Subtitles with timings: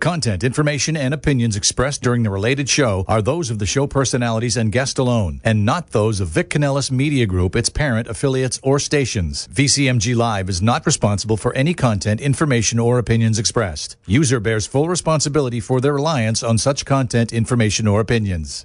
[0.00, 4.56] Content, information, and opinions expressed during the related show are those of the show personalities
[4.56, 8.78] and guest alone, and not those of Vic Canellis Media Group, its parent, affiliates, or
[8.78, 9.46] stations.
[9.48, 13.98] VCMG Live is not responsible for any content, information, or opinions expressed.
[14.06, 18.64] User bears full responsibility for their reliance on such content, information, or opinions.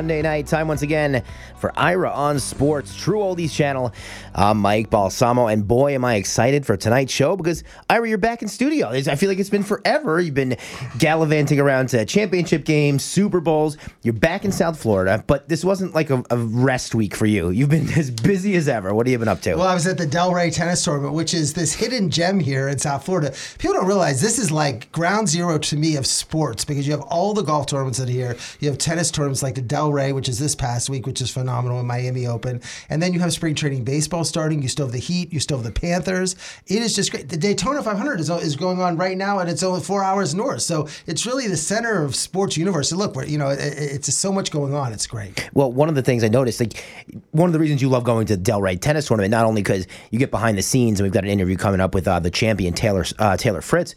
[0.00, 1.22] Monday night time once again
[1.58, 3.92] for Ira on Sports, True Oldies channel.
[4.34, 8.40] I'm Mike Balsamo, and boy, am I excited for tonight's show because Ira, you're back
[8.40, 8.88] in studio.
[8.88, 10.18] I feel like it's been forever.
[10.18, 10.56] You've been
[10.96, 13.76] gallivanting around to championship games, Super Bowls.
[14.02, 17.50] You're back in South Florida, but this wasn't like a, a rest week for you.
[17.50, 18.94] You've been as busy as ever.
[18.94, 19.54] What have you been up to?
[19.56, 22.78] Well, I was at the Delray Tennis Tournament, which is this hidden gem here in
[22.78, 23.34] South Florida.
[23.58, 27.02] People don't realize this is like ground zero to me of sports because you have
[27.02, 28.38] all the golf tournaments in here.
[28.60, 31.80] You have tennis tournaments like the Delray, which is this past week, which is phenomenal
[31.80, 32.60] in Miami Open.
[32.88, 34.62] And then you have spring training baseball starting.
[34.62, 35.32] You still have the Heat.
[35.32, 36.36] You still have the Panthers.
[36.66, 37.28] It is just great.
[37.28, 40.62] The Daytona 500 is, is going on right now, and it's only four hours north.
[40.62, 42.92] So it's really the center of sports universe.
[42.92, 44.92] look, you know, it, it's so much going on.
[44.92, 45.48] It's great.
[45.54, 46.84] Well, one of the things I noticed, like
[47.32, 49.86] one of the reasons you love going to the Delray tennis tournament, not only because
[50.10, 52.30] you get behind the scenes, and we've got an interview coming up with uh, the
[52.30, 53.94] champion Taylor uh, Taylor Fritz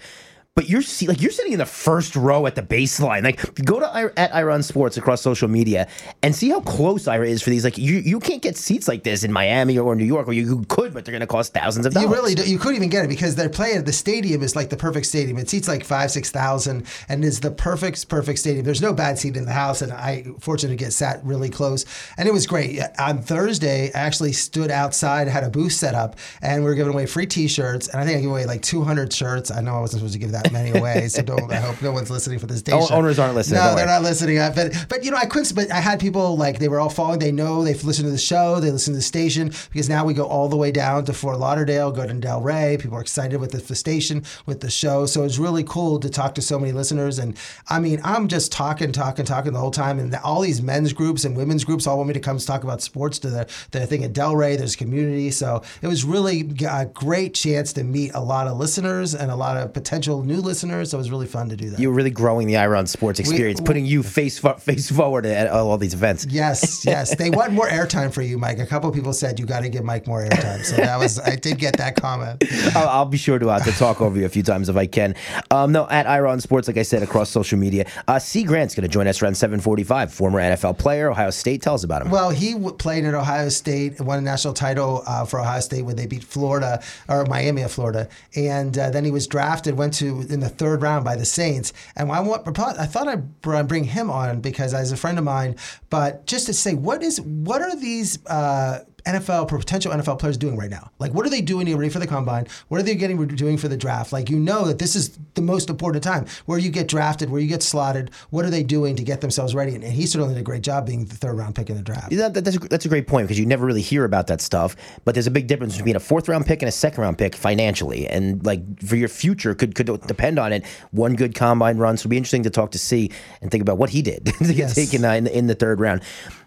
[0.56, 3.24] but you're see, like you're sitting in the first row at the baseline.
[3.24, 5.88] Like go to at Ira on Sports across social media
[6.22, 7.64] and see how close Ira is for these.
[7.64, 10.64] Like you you can't get seats like this in Miami or New York, or you
[10.70, 12.08] could, but they're going to cost thousands of dollars.
[12.08, 13.84] You really do, you couldn't even get it because they're playing.
[13.84, 15.40] The stadium is like the perfect stadium.
[15.40, 18.64] It seats like five six thousand and is the perfect perfect stadium.
[18.64, 21.84] There's no bad seat in the house, and I fortunate to get sat really close,
[22.20, 22.80] and it was great.
[23.00, 26.94] On Thursday, I actually stood outside, had a booth set up, and we were giving
[26.94, 29.50] away free T-shirts, and I think I gave away like 200 shirts.
[29.50, 31.14] I know I wasn't supposed to give that that many ways.
[31.14, 31.52] So don't.
[31.52, 32.88] I hope no one's listening for this station.
[32.92, 33.60] owners aren't listening.
[33.60, 34.38] No, they're not listening.
[34.38, 35.54] But but you know, I couldn't.
[35.56, 37.20] But I had people like they were all following.
[37.20, 38.60] They know they've listened to the show.
[38.60, 41.40] They listen to the station because now we go all the way down to Fort
[41.40, 42.80] Lauderdale, go to Del Delray.
[42.80, 45.06] People are excited with the, station, with the show.
[45.06, 47.20] So it's really cool to talk to so many listeners.
[47.20, 47.38] And
[47.70, 50.00] I mean, I'm just talking, talking, talking the whole time.
[50.00, 52.82] And all these men's groups and women's groups all want me to come talk about
[52.82, 54.58] sports to the the thing at Del Delray.
[54.58, 55.32] There's community.
[55.32, 59.36] So it was really a great chance to meet a lot of listeners and a
[59.36, 60.92] lot of potential new listeners.
[60.92, 61.80] So it was really fun to do that.
[61.80, 65.26] You were really growing the Ira on Sports experience, we, putting you face face forward
[65.26, 66.26] at all these events.
[66.30, 67.16] Yes, yes.
[67.16, 68.60] They want more airtime for you, Mike.
[68.60, 70.64] A couple people said you got to give Mike more airtime.
[70.64, 72.44] So that was I did get that comment.
[72.76, 74.88] I'll, I'll be sure to uh, to talk over you a few times if I
[74.88, 75.16] can.
[75.52, 77.86] Um, no, at Ira on Sports, like I said, across social media.
[78.08, 80.12] Uh, Cie Grant's going to join us around 7:45.
[80.12, 81.62] Former NFL player, Ohio State.
[81.62, 82.12] Tell us about him.
[82.12, 85.84] Well, he w- played at Ohio State, won a national title uh, for Ohio State
[85.84, 89.94] when they beat Florida or Miami of Florida, and uh, then he was drafted, went
[89.96, 91.74] to in the third round by the Saints.
[91.96, 95.56] And I want, I thought I'd bring him on because he's a friend of mine.
[95.90, 100.58] But just to say, what is, what are these uh, NFL potential NFL players doing
[100.58, 100.92] right now?
[101.00, 102.48] Like, what are they doing to ready for the combine?
[102.68, 104.14] What are they getting doing for the draft?
[104.14, 107.42] Like, you know that this is the most important time where you get drafted, where
[107.42, 108.12] you get slotted.
[108.30, 109.76] What are they doing to get themselves ready?
[109.76, 112.12] And, he certainly did a great job being the third round pick in the draft.
[112.12, 114.42] Yeah, that, that's a, that's a great point because you never really hear about that
[114.42, 114.76] stuff.
[115.06, 117.36] But there's a big difference between a fourth round pick and a second round pick
[117.36, 120.66] financially, and like for your future could could depend on it.
[120.92, 123.78] One good combine run, so it'll be interesting to talk to see and think about
[123.78, 124.76] what he did to get yes.
[124.76, 126.02] taken uh, in, the, in the third round.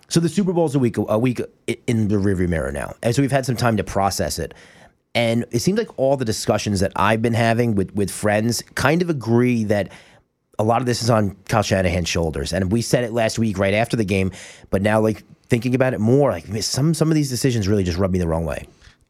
[0.08, 1.40] So the Super Bowl is a week a week
[1.86, 4.54] in the rearview mirror now, and so we've had some time to process it.
[5.14, 9.02] And it seems like all the discussions that I've been having with with friends kind
[9.02, 9.90] of agree that
[10.58, 12.52] a lot of this is on Kyle Shanahan's shoulders.
[12.52, 14.30] And we said it last week right after the game,
[14.70, 17.98] but now like thinking about it more, like some some of these decisions really just
[17.98, 18.66] rub me the wrong way.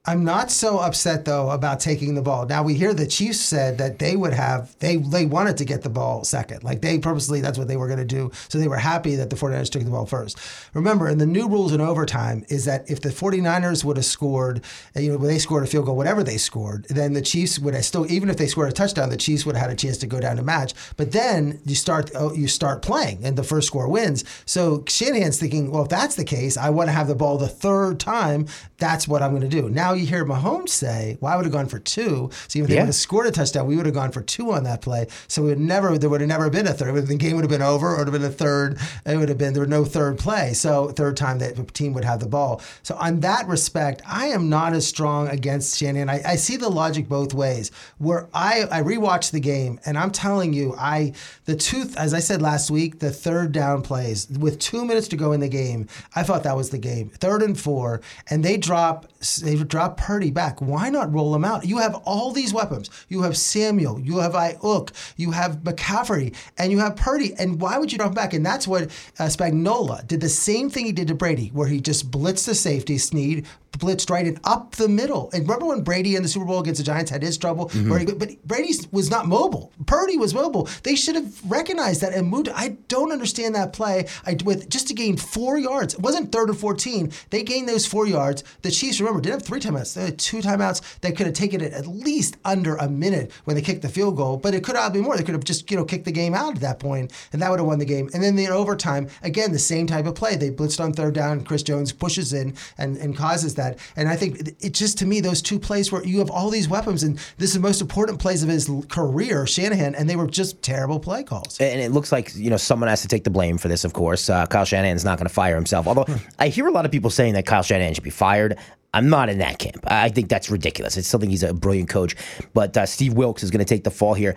[0.08, 2.46] I'm not so upset though about taking the ball.
[2.46, 5.82] Now we hear the Chiefs said that they would have they they wanted to get
[5.82, 6.62] the ball second.
[6.62, 8.30] Like they purposely that's what they were going to do.
[8.48, 10.38] So they were happy that the 49ers took the ball first.
[10.74, 14.62] Remember, in the new rules in overtime is that if the 49ers would have scored,
[14.96, 17.74] uh, you know, they scored a field goal, whatever they scored, then the Chiefs would
[17.74, 19.98] have still even if they scored a touchdown, the Chiefs would have had a chance
[19.98, 20.72] to go down to match.
[20.96, 24.24] But then you start oh, you start playing and the first score wins.
[24.44, 27.48] So Shanahan's thinking, well, if that's the case, I want to have the ball the
[27.48, 28.46] third time.
[28.78, 29.68] That's what I'm going to do.
[29.68, 32.30] Now you hear Mahomes say, "Well, I would have gone for two.
[32.48, 32.76] So even if yeah.
[32.76, 35.06] they would have scored a touchdown, we would have gone for two on that play.
[35.28, 37.06] So we would never, there would have never been a third.
[37.06, 38.78] The game would have been over, or it would have been a third.
[39.04, 40.52] It would have been there would no third play.
[40.52, 42.60] So third time that the team would have the ball.
[42.82, 46.08] So on that respect, I am not as strong against Shanahan.
[46.08, 47.70] I, I see the logic both ways.
[47.98, 51.12] Where I I rewatched the game, and I'm telling you, I
[51.44, 55.16] the two as I said last week, the third down plays with two minutes to
[55.16, 57.10] go in the game, I thought that was the game.
[57.10, 59.06] Third and four, and they drop
[59.36, 60.60] they drop Purdy back.
[60.60, 61.66] Why not roll him out?
[61.66, 62.88] You have all these weapons.
[63.08, 67.34] You have Samuel, you have Aiyuk, you have McCaffrey, and you have Purdy.
[67.38, 68.32] And why would you drop him back?
[68.32, 68.84] And that's what
[69.18, 72.54] uh, Spagnuolo did the same thing he did to Brady, where he just blitzed the
[72.54, 73.46] safety, Sneed,
[73.78, 75.30] blitzed right and up the middle.
[75.32, 77.68] And remember when Brady in the Super Bowl against the Giants had his trouble?
[77.70, 78.18] Mm-hmm.
[78.18, 79.72] But Brady was not mobile.
[79.86, 80.68] Purdy was mobile.
[80.82, 82.48] They should have recognized that and moved.
[82.48, 84.06] I don't understand that play.
[84.24, 85.94] I, with just to gain four yards.
[85.94, 87.12] It wasn't third and 14.
[87.30, 88.44] They gained those four yards.
[88.62, 89.94] The Chiefs, remember, didn't have three timeouts.
[89.94, 91.00] They had two timeouts.
[91.00, 94.16] They could have taken it at least under a minute when they kicked the field
[94.16, 95.16] goal, but it could have been more.
[95.16, 97.50] They could have just, you know, kicked the game out at that point, and that
[97.50, 98.08] would have won the game.
[98.14, 100.36] And then in overtime, again, the same type of play.
[100.36, 101.44] They blitzed on third down.
[101.44, 103.65] Chris Jones pushes in and, and causes that.
[103.96, 106.68] And I think it just to me those two plays where you have all these
[106.68, 110.26] weapons and this is the most important plays of his career, Shanahan, and they were
[110.26, 111.58] just terrible play calls.
[111.60, 113.84] And it looks like you know someone has to take the blame for this.
[113.84, 115.86] Of course, uh, Kyle Shanahan's not going to fire himself.
[115.86, 116.06] Although
[116.38, 118.58] I hear a lot of people saying that Kyle Shanahan should be fired.
[118.94, 119.84] I'm not in that camp.
[119.86, 120.96] I think that's ridiculous.
[120.96, 122.16] It's something he's a brilliant coach,
[122.54, 124.36] but uh, Steve Wilks is going to take the fall here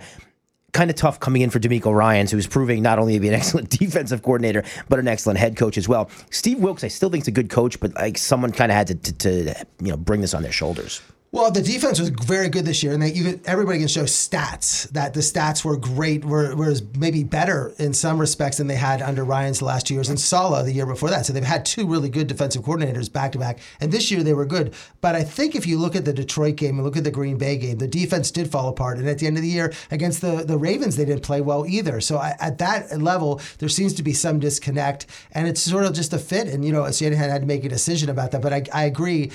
[0.72, 3.34] kind of tough coming in for DeMeco Ryans, who's proving not only to be an
[3.40, 6.10] excellent defensive coordinator, but an excellent head coach as well.
[6.30, 8.86] Steve Wilks, I still think is a good coach, but like someone kind of had
[8.88, 11.00] to, to, to, you know bring this on their shoulders.
[11.32, 14.88] Well, the defense was very good this year, and they, you, everybody can show stats
[14.90, 19.00] that the stats were great, were, were maybe better in some respects than they had
[19.00, 21.24] under Ryans last two years and Saleh the year before that.
[21.24, 24.34] So they've had two really good defensive coordinators back to back, and this year they
[24.34, 24.74] were good.
[25.00, 27.38] But I think if you look at the Detroit game and look at the Green
[27.38, 30.22] Bay game, the defense did fall apart, and at the end of the year against
[30.22, 32.00] the, the Ravens, they didn't play well either.
[32.00, 35.92] So I, at that level, there seems to be some disconnect, and it's sort of
[35.92, 36.48] just a fit.
[36.48, 38.42] And you know, Shanahan had to make a decision about that.
[38.42, 39.30] But I, I agree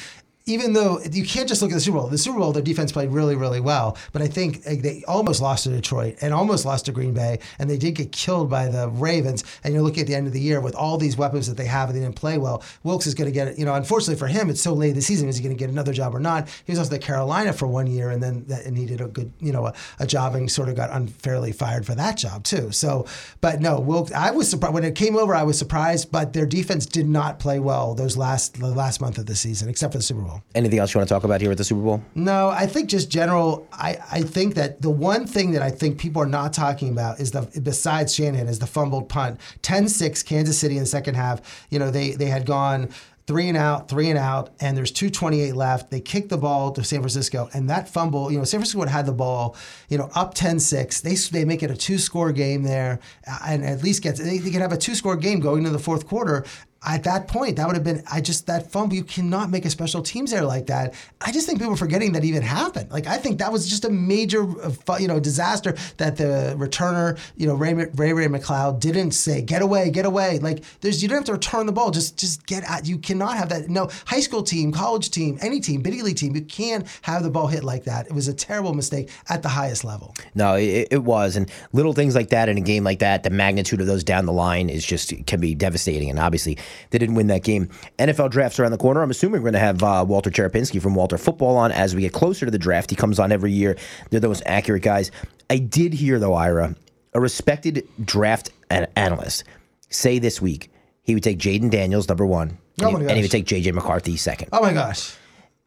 [0.47, 2.91] even though you can't just look at the Super Bowl, the Super Bowl, their defense
[2.91, 3.97] played really, really well.
[4.11, 7.67] But I think they almost lost to Detroit and almost lost to Green Bay, and
[7.67, 9.43] they did get killed by the Ravens.
[9.63, 11.65] And you're looking at the end of the year with all these weapons that they
[11.65, 12.63] have, and they didn't play well.
[12.83, 15.01] Wilks is going to get, you know, unfortunately for him, it's so late in the
[15.01, 15.27] season.
[15.27, 16.47] Is he going to get another job or not?
[16.65, 19.33] He was also at Carolina for one year, and then and he did a good,
[19.39, 22.71] you know, a, a job and sort of got unfairly fired for that job too.
[22.71, 23.07] So,
[23.41, 25.33] but no, Wilks, I was surprised when it came over.
[25.33, 29.17] I was surprised, but their defense did not play well those last the last month
[29.17, 30.34] of the season, except for the Super Bowl.
[30.53, 32.03] Anything else you want to talk about here at the Super Bowl?
[32.15, 33.67] No, I think just general.
[33.71, 37.19] I, I think that the one thing that I think people are not talking about
[37.19, 39.39] is the besides Shanahan is the fumbled punt.
[39.61, 41.65] 10-6 Kansas City in the second half.
[41.69, 42.89] You know they they had gone
[43.27, 45.89] three and out, three and out, and there's 228 left.
[45.89, 48.89] They kick the ball to San Francisco, and that fumble, you know, San Francisco would
[48.89, 49.55] have had the ball,
[49.89, 51.01] you know, up 10-6.
[51.01, 52.99] They they make it a two-score game there,
[53.45, 56.07] and at least get they, they can have a two-score game going into the fourth
[56.07, 56.45] quarter
[56.85, 59.69] at that point, that would have been, I just, that fumble, you cannot make a
[59.69, 60.93] special teams error like that.
[61.21, 62.91] I just think people are forgetting that even happened.
[62.91, 67.17] Like, I think that was just a major, uh, you know, disaster that the returner,
[67.35, 70.39] you know, Ray Ray, Ray McCloud didn't say, get away, get away.
[70.39, 71.91] Like, there's, you don't have to return the ball.
[71.91, 72.85] Just, just get out.
[72.85, 73.69] You cannot have that.
[73.69, 77.29] No, high school team, college team, any team, big league team, you can't have the
[77.29, 78.05] ball hit like that.
[78.05, 80.13] It was a terrible mistake at the highest level.
[80.35, 81.35] No, it, it was.
[81.35, 84.25] And little things like that in a game like that, the magnitude of those down
[84.25, 86.09] the line is just, can be devastating.
[86.09, 86.57] And obviously,
[86.89, 87.69] they didn't win that game.
[87.99, 89.01] NFL drafts around the corner.
[89.01, 92.01] I'm assuming we're going to have uh, Walter Cherepinsky from Walter Football on as we
[92.01, 92.89] get closer to the draft.
[92.89, 93.75] He comes on every year.
[94.09, 95.11] They're the most accurate guys.
[95.49, 96.75] I did hear, though, Ira,
[97.13, 99.43] a respected draft analyst
[99.89, 100.69] say this week
[101.05, 103.71] he would take Jayden Daniels, number one, oh and, he, and he would take J.J.
[103.73, 104.49] McCarthy second.
[104.51, 105.15] Oh, my gosh.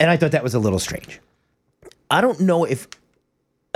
[0.01, 1.21] And I thought that was a little strange.
[2.11, 2.89] I don't know if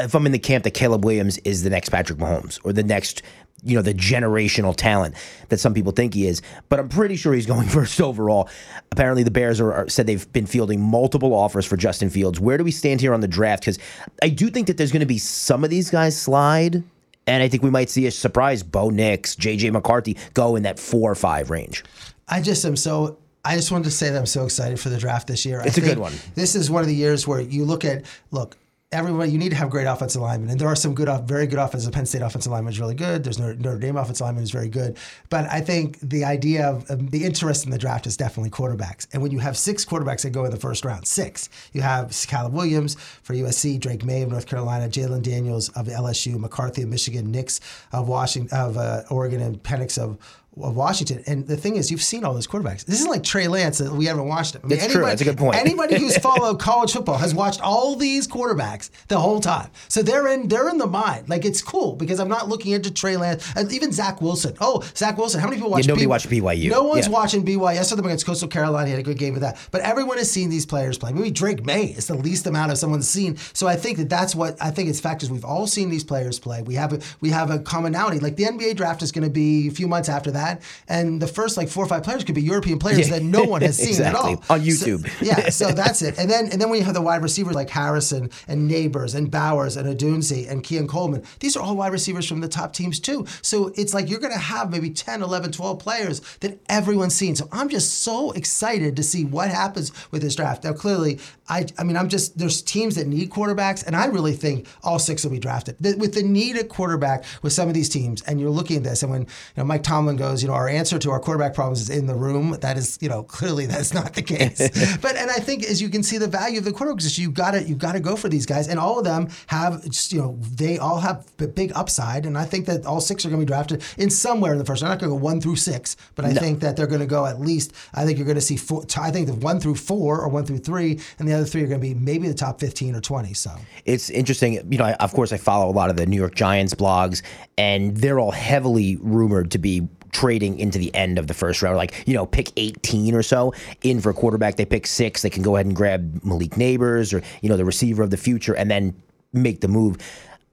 [0.02, 2.82] if I'm in the camp that Caleb Williams is the next Patrick Mahomes or the
[2.82, 3.23] next
[3.64, 5.14] you know the generational talent
[5.49, 8.49] that some people think he is, but I'm pretty sure he's going first overall.
[8.90, 12.40] Apparently, the Bears are, are, said they've been fielding multiple offers for Justin Fields.
[12.40, 13.62] Where do we stand here on the draft?
[13.62, 13.78] Because
[14.23, 16.82] I do think that there's going to be some of these guys slide,
[17.26, 20.78] and I think we might see a surprise Bo Nix, JJ McCarthy go in that
[20.78, 21.85] four or five range.
[22.28, 24.99] I just am so I just wanted to say that I'm so excited for the
[24.99, 25.62] draft this year.
[25.64, 26.12] It's I a good one.
[26.35, 28.56] This is one of the years where you look at look.
[28.92, 31.58] Everybody, you need to have great offensive linemen, and there are some good, very good
[31.58, 31.92] offensive.
[31.94, 33.25] Penn State offensive lineman is really good.
[33.25, 34.99] There's no Notre Dame offensive lineman is very good,
[35.30, 39.06] but I think the idea of um, the interest in the draft is definitely quarterbacks.
[39.14, 42.14] And when you have six quarterbacks that go in the first round, six, you have
[42.28, 46.90] Caleb Williams for USC, Drake Maye of North Carolina, Jalen Daniels of LSU, McCarthy of
[46.90, 47.61] Michigan, Nix
[47.92, 50.18] of Washington, of uh, Oregon, and Penix of
[50.61, 51.23] of Washington.
[51.26, 52.85] And the thing is, you've seen all those quarterbacks.
[52.85, 54.61] This isn't like Trey Lance that we haven't watched him.
[54.64, 55.06] I mean, it's anybody, true.
[55.06, 55.56] That's a good point.
[55.56, 59.71] anybody who's followed college football has watched all these quarterbacks the whole time.
[59.88, 61.28] So they're in they're in the mind.
[61.28, 64.54] Like it's cool because I'm not looking into Trey Lance and even Zach Wilson.
[64.61, 65.40] Oh, Zach Wilson.
[65.40, 65.87] How many people watch?
[65.87, 66.71] Yeah, nobody B- watched BYU.
[66.71, 67.12] No one's yeah.
[67.12, 67.78] watching BYU.
[67.78, 68.87] I saw them against Coastal Carolina.
[68.87, 69.59] He had a good game with that.
[69.71, 71.12] But everyone has seen these players play.
[71.12, 73.37] Maybe Drake Maye is the least amount of someone's seen.
[73.54, 75.30] So I think that that's what I think it's factors.
[75.30, 76.61] We've all seen these players play.
[76.61, 78.18] We have a, we have a commonality.
[78.18, 81.20] Like the NBA draft is going to be a few months after that that, and
[81.20, 83.62] the first like four or five players could be European players Yeah, that no one
[83.62, 85.08] has seen exactly, at all on YouTube.
[85.08, 86.18] So, yeah, so that's it.
[86.18, 89.30] And then and then when you have the wide receivers like Harrison and Nabers and
[89.30, 93.00] Bowers and Odunze and Keon Coleman, these are all wide receivers from the top teams
[93.00, 93.26] too.
[93.42, 97.37] So it's like you're going to have maybe 10, 11, 12 players that everyone's seen.
[97.37, 100.64] So I'm just so excited to see what happens with this draft.
[100.64, 101.18] Now clearly,
[101.49, 104.99] I I mean I'm just there's teams that need quarterbacks, and I really think all
[104.99, 105.76] six will be drafted.
[105.80, 108.82] The- with the need at quarterback with some of these teams, and you're looking at
[108.84, 109.26] this, and when you
[109.58, 112.14] know Mike Tomlin goes, you know, our answer to our quarterback problems is in the
[112.14, 112.56] room.
[112.60, 114.58] That is, you know, clearly that's not the case.
[115.00, 117.30] but and I think as you can see the value of the quarterback position, you
[117.30, 120.12] got to you got to go for these guys, and all of them have just,
[120.12, 123.28] you know they all have a big upside, and I think that all six are
[123.28, 124.82] going to be drafted in somewhere in the first.
[124.82, 127.06] I'm not going to go one through six, but I think that they're going to
[127.06, 127.72] go at least.
[127.94, 128.84] I think you're going to see four.
[128.98, 131.66] I think the one through four or one through three, and the other three are
[131.66, 133.34] going to be maybe the top 15 or 20.
[133.34, 133.50] So
[133.84, 134.54] it's interesting.
[134.70, 137.22] You know, I, of course, I follow a lot of the New York Giants blogs,
[137.58, 141.76] and they're all heavily rumored to be trading into the end of the first round,
[141.76, 143.52] like you know, pick 18 or so
[143.83, 144.57] in for a quarterback.
[144.57, 145.23] They pick six.
[145.23, 148.16] They can go ahead and grab Malik Nabers or you know the receiver of the
[148.16, 148.95] future, and then
[149.33, 149.99] make the move.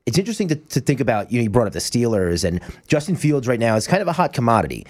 [0.05, 1.31] It's interesting to, to think about.
[1.31, 4.07] You know, you brought up the Steelers and Justin Fields right now is kind of
[4.07, 4.87] a hot commodity.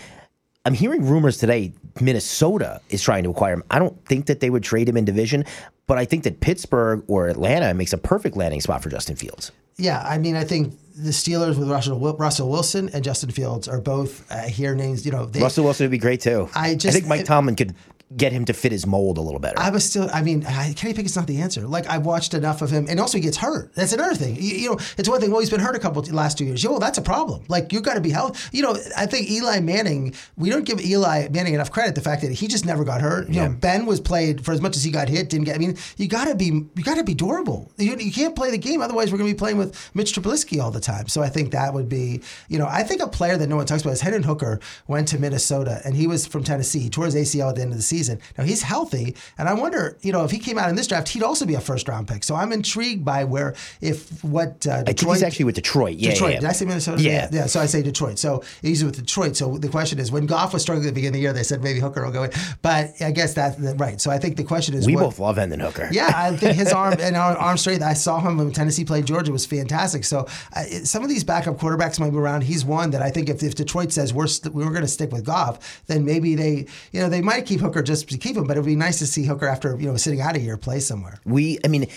[0.66, 3.64] I'm hearing rumors today Minnesota is trying to acquire him.
[3.72, 5.46] I don't think that they would trade him in division,
[5.88, 9.52] but I think that Pittsburgh or Atlanta makes a perfect landing spot for Justin Fields.
[9.80, 13.80] Yeah, I mean, I think the Steelers with Russell, Russell Wilson and Justin Fields are
[13.80, 15.06] both uh, here names.
[15.06, 16.50] You know, they, Russell Wilson would be great too.
[16.54, 17.74] I just- think Mike Tomlin could
[18.16, 19.60] get him to fit his mold a little better.
[19.60, 20.10] I was still.
[20.12, 21.68] I mean, I- Kenny Pickett's not the answer.
[21.68, 23.74] Like I've watched enough of him, and also he gets hurt.
[23.76, 24.36] That's another thing.
[24.36, 25.32] You, you know, it's one thing.
[25.32, 26.64] Well, he's been hurt a couple last two years.
[26.64, 27.44] Yo, that's a problem.
[27.48, 28.58] Like you've got to be healthy.
[28.58, 30.14] You know, I think Eli Manning.
[30.38, 31.96] We don't give Eli Manning enough credit.
[31.96, 33.30] The fact that he just never got hurt.
[33.30, 35.30] You know, Ben was played for as much as he got hit.
[35.30, 35.56] Didn't get.
[35.56, 36.46] I mean, you got to be.
[36.46, 37.72] You got to be durable.
[37.78, 38.82] You, you can't play the game.
[38.82, 41.08] Otherwise, we're going to be playing with Mitch Trubisky all the time.
[41.08, 42.22] So I think that would be.
[42.48, 45.08] You know, I think a player that no one talks about is Hendon Hooker went
[45.10, 46.80] to Minnesota, and he was from Tennessee.
[46.80, 47.99] He tore his ACL at the end of the season.
[48.38, 51.10] Now he's healthy, and I wonder, you know, if he came out in this draft,
[51.10, 52.24] he'd also be a first round pick.
[52.24, 55.16] So I'm intrigued by where, if what uh, I think Detroit.
[55.18, 55.98] he's actually with Detroit.
[55.98, 56.34] Yeah, Detroit.
[56.36, 56.40] yeah.
[56.42, 57.02] Did I say Minnesota?
[57.02, 57.30] Yeah.
[57.32, 57.46] yeah.
[57.48, 58.20] So I say Detroit.
[58.20, 59.36] So he's with Detroit.
[59.36, 61.44] So the question is, when Goff was struggling at the beginning of the year, they
[61.44, 62.32] said maybe Hooker will go in.
[62.62, 64.00] But I guess that's right.
[64.00, 65.90] So I think the question is, We what, both love Hendon Hooker.
[65.92, 67.84] yeah, I think his arm and arm, arm strength.
[67.84, 70.04] I saw him when Tennessee played Georgia was fantastic.
[70.04, 72.44] So uh, some of these backup quarterbacks might be around.
[72.44, 75.12] He's one that I think if, if Detroit says we're st- we're going to stick
[75.12, 78.46] with Goff, then maybe they you know they might keep Hooker just to keep him.
[78.46, 80.56] But it would be nice to see Hooker after you know sitting out a year
[80.56, 81.20] play somewhere.
[81.26, 81.88] We, I mean,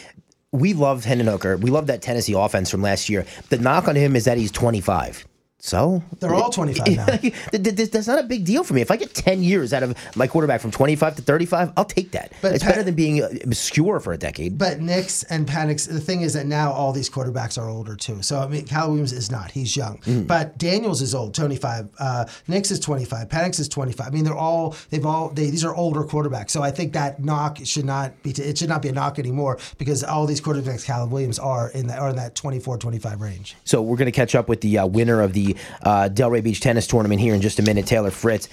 [0.50, 1.56] we love Hendon Hooker.
[1.56, 3.24] We love that Tennessee offense from last year.
[3.50, 5.26] The knock on him is that he's 25.
[5.64, 7.06] So They're all 25 now.
[7.06, 8.80] Th- th- th- That's not a big deal for me.
[8.80, 12.10] If I get 10 years out of my quarterback from 25 to 35, I'll take
[12.10, 12.32] that.
[12.42, 14.58] But it's Pat- better than being uh, obscure for a decade.
[14.58, 18.22] But Nix and Penix, the thing is that now all these quarterbacks are older too.
[18.22, 19.98] So I mean, Cal Williams is not; he's young.
[19.98, 20.26] Mm.
[20.26, 21.88] But Daniels is old, twenty five.
[21.96, 23.28] Uh, Nix is twenty five.
[23.28, 24.08] Penix is twenty five.
[24.08, 26.50] I mean, they're all they've all they, these are older quarterbacks.
[26.50, 29.60] So I think that knock should not be it should not be a knock anymore
[29.78, 33.54] because all these quarterbacks, Cal Williams, are in that are in that 24, 25 range.
[33.62, 35.51] So we're going to catch up with the uh, winner of the
[35.82, 38.48] uh, Delray Beach Tennis Tournament here in just a minute, Taylor Fritz.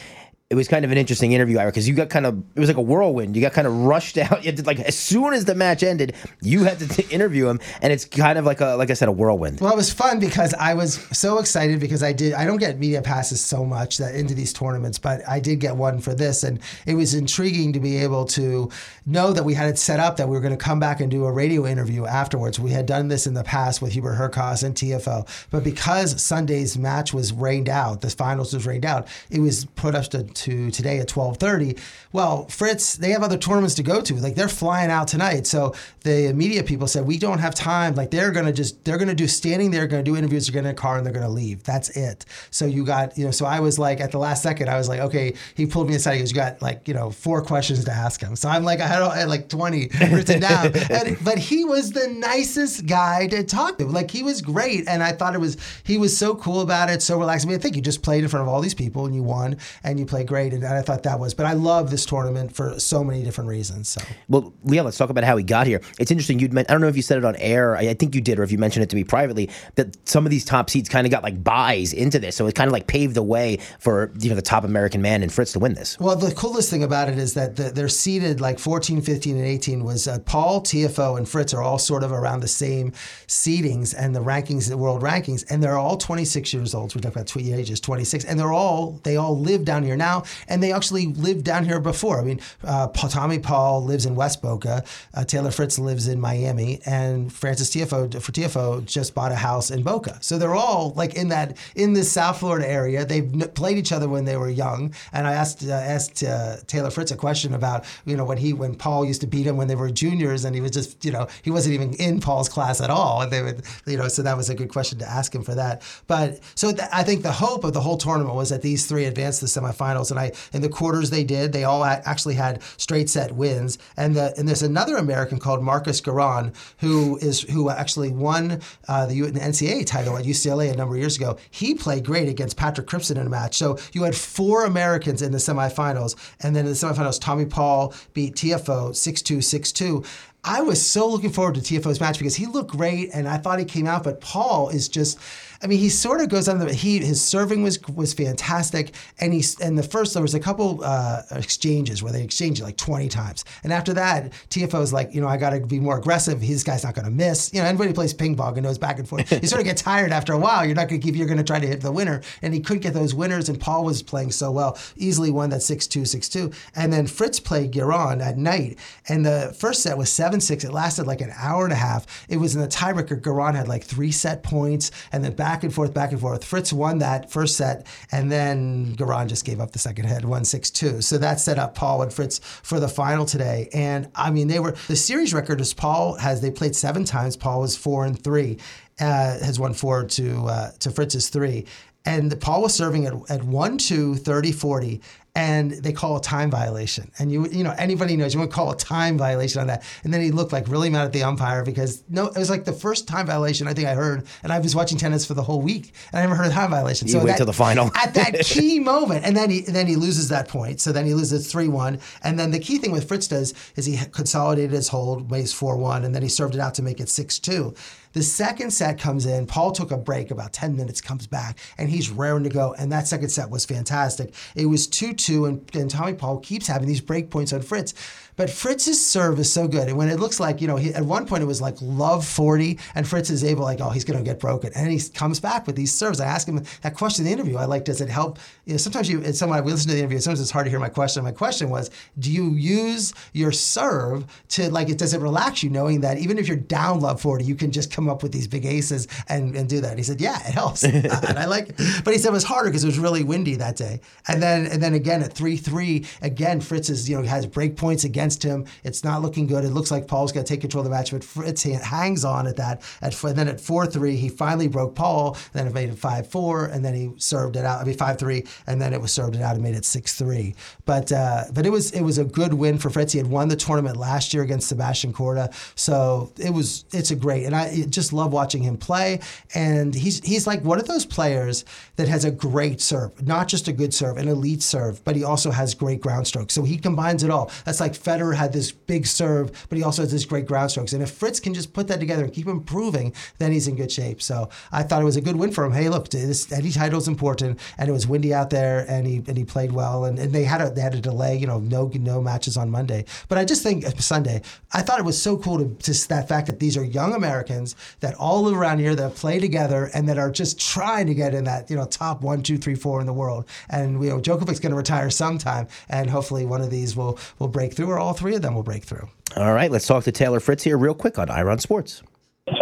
[0.50, 2.68] It was kind of an interesting interview, Ira, because you got kind of it was
[2.68, 3.36] like a whirlwind.
[3.36, 4.44] You got kind of rushed out.
[4.44, 7.60] You to, like as soon as the match ended, you had to t- interview him,
[7.84, 9.60] and it's kind of like a like I said, a whirlwind.
[9.60, 12.34] Well, it was fun because I was so excited because I did.
[12.34, 15.76] I don't get media passes so much that into these tournaments, but I did get
[15.76, 18.72] one for this, and it was intriguing to be able to
[19.10, 21.10] know that we had it set up that we were going to come back and
[21.10, 22.60] do a radio interview afterwards.
[22.60, 26.78] We had done this in the past with Hubert Hurkacz and Tiafoe, but because Sunday's
[26.78, 30.72] match was rained out, the finals was rained out, it was put up to, to
[30.72, 31.76] today at twelve thirty.
[32.12, 34.16] Well, Fritz, they have other tournaments to go to.
[34.16, 37.96] Like they're flying out tonight, so the media people said we don't have time.
[37.96, 40.48] Like they're going to just they're going to do standing there, going to do interviews,
[40.48, 41.64] they're going to a car, and they're going to leave.
[41.64, 42.26] That's it.
[42.52, 43.32] So you got you know.
[43.32, 45.34] So I was like at the last second, I was like, okay.
[45.56, 46.14] He pulled me aside.
[46.14, 48.36] He goes, you got like you know four questions to ask him.
[48.36, 52.08] So I'm like I I had like twenty written down, and, but he was the
[52.08, 53.86] nicest guy to talk to.
[53.86, 57.02] Like he was great, and I thought it was he was so cool about it,
[57.02, 57.46] so relaxed.
[57.46, 59.24] I mean, I think you just played in front of all these people and you
[59.24, 61.34] won, and you played great, and I thought that was.
[61.34, 63.90] But I love this tournament for so many different reasons.
[63.90, 64.02] So.
[64.28, 65.82] Well, Leah, let's talk about how he got here.
[66.00, 66.40] It's interesting.
[66.40, 67.76] You'd men- I don't know if you said it on air.
[67.76, 70.26] I, I think you did, or if you mentioned it to me privately, that some
[70.26, 72.74] of these top seeds kind of got like buys into this, so it kind of
[72.74, 75.74] like paved the way for you know the top American man and Fritz to win
[75.74, 76.00] this.
[76.00, 79.46] Well, the coolest thing about it is that the, they're seated like 14, 15, and
[79.46, 82.94] 18 was uh, Paul, Tiafoe, and Fritz are all sort of around the same
[83.28, 86.90] seedings and the rankings, the world rankings, and they're all 26 years old.
[86.90, 89.98] So we talk about tweet ages, 26, and they're all they all live down here
[89.98, 90.24] now.
[90.48, 92.22] and they actually lived down here before.
[92.22, 96.80] I mean, uh, Tommy Paul lives in West Boca, uh, Taylor Fritz lives in Miami,
[96.86, 100.20] and Francis Tiafoe for Tiafoe just bought a house in Boca.
[100.22, 103.04] So they're all like in that in the South Florida area.
[103.04, 106.92] They've played each other when they were young, and I asked uh, asked uh, Taylor
[106.92, 109.68] Fritz a question about you know when he when Paul used to beat him when
[109.68, 112.82] they were juniors, and he was just you know he wasn't even in Paul's class
[112.82, 115.34] at all, and they would you know so that was a good question to ask
[115.34, 115.82] him for that.
[116.08, 119.06] But so th- I think the hope of the whole tournament was that these three
[119.06, 121.54] advanced to the semifinals, and I in the quarters they did.
[121.54, 126.02] They all actually had straight set wins, and the and there's another American called Marcos
[126.02, 131.00] Giron who is who actually won uh, the NCAA title at UCLA a number of
[131.00, 131.38] years ago.
[131.50, 133.58] He played great against Patrick Kypson in a match.
[133.58, 137.94] So you had four Americans in the semifinals, and then in the semifinals, Tommy Paul
[138.14, 140.06] beat Tiafoe 6-2, 6-2.
[140.44, 143.60] I was so looking forward to Tiafoe's match because he looked great and I thought
[143.60, 145.20] he came out, but Paul is just
[145.62, 149.34] I mean, he sort of goes on the he his serving was was fantastic, and
[149.34, 152.78] he's and the first there was a couple uh, exchanges where they exchanged it like
[152.78, 155.98] twenty times, and after that, Tiafoe was like, you know, I got to be more
[155.98, 156.40] aggressive.
[156.40, 157.54] This guy's not going to miss.
[157.54, 159.66] You know, anybody who plays ping pong and knows back and forth, you sort of
[159.66, 160.66] get tired after a while.
[160.66, 161.16] You're not going to keep.
[161.16, 163.50] You're going to try to hit the winner, and he couldn't get those winners.
[163.50, 167.06] And Paul was playing so well, easily won that six two six two, and then
[167.06, 170.64] Fritz played Giron at night, and the first set was seven six.
[170.64, 172.26] It lasted like an hour and a half.
[172.30, 173.20] It was in the tiebreaker.
[173.20, 176.44] Giron had like three set points, and then back back and forth, back and forth.
[176.44, 180.46] Fritz won that first set, and then Giron just gave up the second head, won
[180.46, 181.02] 6 2.
[181.02, 183.68] So that set up Paul and Fritz for the final today.
[183.74, 187.36] And I mean, they were the series record is Paul has, they played seven times.
[187.36, 188.60] Paul was four and three.
[189.02, 191.66] Uh, has won four to uh, to Fritz's three,
[192.06, 195.02] and Paul was serving at, at 1 2 30 40
[195.36, 197.12] and they call a time violation.
[197.20, 199.84] And you you know anybody knows you to call a time violation on that.
[200.04, 202.66] And then he looked like really mad at the umpire because no, it was like
[202.66, 205.44] the first time violation I think I heard, and I was watching tennis for the
[205.44, 207.08] whole week and I never heard a time violation.
[207.08, 209.96] You so wait till the final at that key moment, and then he then he
[209.96, 210.82] loses that point.
[210.82, 213.86] So then he loses three one, and then the key thing with Fritz does is
[213.86, 217.00] he consolidated his hold, weighs four one, and then he served it out to make
[217.00, 217.74] it six two.
[218.14, 219.46] The second set comes in.
[219.46, 222.74] Paul took a break, about 10 minutes, comes back, and he's raring to go.
[222.74, 224.34] And that second set was fantastic.
[224.56, 227.94] It was 2 2, and, and Tommy Paul keeps having these break points on Fritz.
[228.40, 229.90] But Fritz's serve is so good.
[229.90, 232.26] And when it looks like, you know, he, at one point it was like love
[232.26, 234.72] 40, and Fritz is able, like, oh, he's going to get broken.
[234.78, 236.22] And he comes back with these serves.
[236.22, 237.58] I ask him that question in the interview.
[237.58, 238.40] I like, does it help?
[238.64, 240.70] You know, sometimes you, it's someone, we listen to the interview, sometimes it's hard to
[240.70, 241.22] hear my question.
[241.22, 245.70] My question was, do you use your serve to, like, it, does it relax you
[245.70, 248.48] knowing that even if you're down love 40, you can just come up with these
[248.48, 249.90] big aces and, and do that?
[249.90, 250.86] And he said, yeah, it helps.
[251.10, 251.76] Uh, and I like it.
[252.04, 254.00] But he said it was harder because it was really windy that day.
[254.28, 257.76] And then, and then again at 3 3, again, Fritz is, you know, has break
[257.76, 258.66] points against against him.
[258.84, 259.64] It's not looking good.
[259.64, 262.46] It looks like Paul's going to take control of the match, but Fritz hangs on
[262.46, 262.84] at that.
[263.02, 265.36] At and then at four three, he finally broke Paul.
[265.54, 267.82] Then it made it five four, and then he served it out.
[267.82, 270.14] I mean five three, and then it was served it out and made it six
[270.14, 270.56] three.
[270.86, 273.14] But uh, but it was it was a good win for Fritz.
[273.14, 277.16] He had won the tournament last year against Sebastian Korda, so it was it's a
[277.16, 277.46] great.
[277.46, 279.20] And I just love watching him play.
[279.56, 281.66] And he's he's like one of those players
[281.96, 285.24] that has a great serve, not just a good serve, an elite serve, but he
[285.24, 286.54] also has great ground strokes.
[286.54, 287.52] So he combines it all.
[287.66, 290.72] That's like Federer Federer had this big serve, but he also has this great ground
[290.72, 290.94] strokes.
[290.94, 293.92] And if Fritz can just put that together and keep improving, then he's in good
[293.92, 294.22] shape.
[294.22, 295.72] So I thought it was a good win for him.
[295.72, 299.38] Hey, look, this title is important, and it was windy out there, and he and
[299.38, 300.06] he played well.
[300.06, 302.70] And, and they had a they had a delay, you know, no no matches on
[302.70, 303.06] Monday.
[303.28, 304.42] But I just think uh, Sunday,
[304.74, 307.76] I thought it was so cool to just that fact that these are young Americans
[308.02, 311.34] that all live around here that play together and that are just trying to get
[311.34, 313.46] in that you know top one, two, three, four in the world.
[313.70, 317.48] And you know, Djokovic's going to retire sometime, and hopefully one of these will will
[317.48, 319.08] break through, or all three of them will break through.
[319.36, 322.02] All right, let's talk to Taylor Fritz here real quick on Ira on Sports.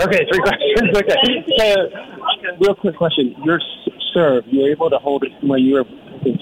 [0.02, 0.98] Okay, three questions.
[0.98, 1.90] Okay, so
[2.60, 3.60] real quick question: Your
[4.14, 5.86] serve, you were able to hold it when you were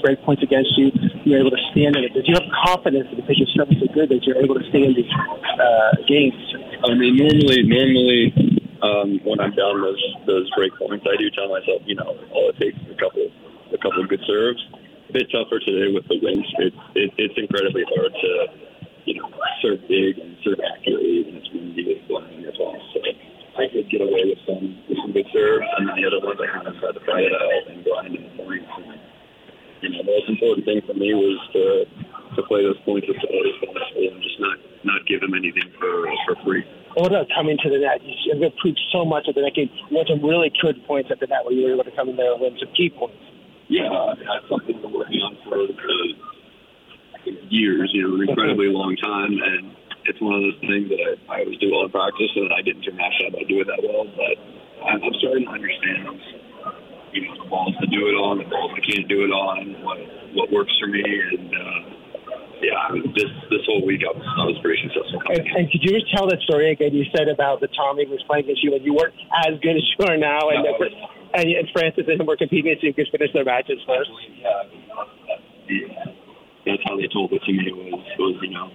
[0.01, 0.91] break points against you.
[1.25, 2.13] You were able to stand in it.
[2.13, 4.95] Did you have confidence because your serve is so good that you're able to stand
[4.95, 6.37] these uh, games?
[6.85, 8.61] I mean, normally, normally.
[8.83, 12.49] Um, when I'm down those those break points, I do tell myself, you know, all
[12.53, 13.25] it takes is a couple
[13.73, 14.61] a couple of good serves.
[15.09, 16.45] A bit tougher today with the winds.
[16.59, 18.31] It, it, it's incredibly hard to
[19.05, 19.29] you know,
[19.61, 22.75] serve big and serve accurately when it's windy with blowing as well.
[22.93, 22.99] So
[23.55, 24.65] I could get away with some
[24.97, 27.33] some good serves, and then the other ones I kind of tried to fight it
[27.33, 28.67] out and grind in the points.
[28.81, 28.99] And,
[29.81, 31.63] you know, the most important thing for me was to
[32.35, 35.69] to play those points as well as possible and just not not give them anything
[35.79, 36.65] for for free.
[36.97, 38.01] Oh, what about coming to the net?
[38.03, 39.69] You've improved so much at the net game.
[39.91, 42.09] You had some really good points at the net where you were able to come
[42.09, 43.19] in there and win some key points.
[43.67, 45.73] Yeah, that's something we're working on for the
[47.49, 49.33] years, you know, an incredibly long time.
[49.33, 52.53] And it's one of those things that I, I always do well in practice, and
[52.53, 54.05] I didn't international, but I do it that well.
[54.05, 54.35] But
[54.85, 56.21] I'm, starting to understand,
[57.13, 59.81] you know, the balls to do it on, the balls I can't do it on,
[59.81, 59.97] what
[60.35, 61.79] what works for me, and uh,
[62.61, 65.23] yeah, this this whole week I was, I was pretty successful.
[65.31, 66.93] And, and could you just tell that story again?
[66.93, 69.15] You said about the Tommy was playing against you, and you weren't
[69.47, 70.75] as good as you are now, and, No.
[70.77, 70.93] that-
[71.35, 74.09] and, and Francis and him were competing, so you could finish their matches first.
[75.67, 76.13] Yeah,
[76.65, 78.69] that's how they told it to me was was you know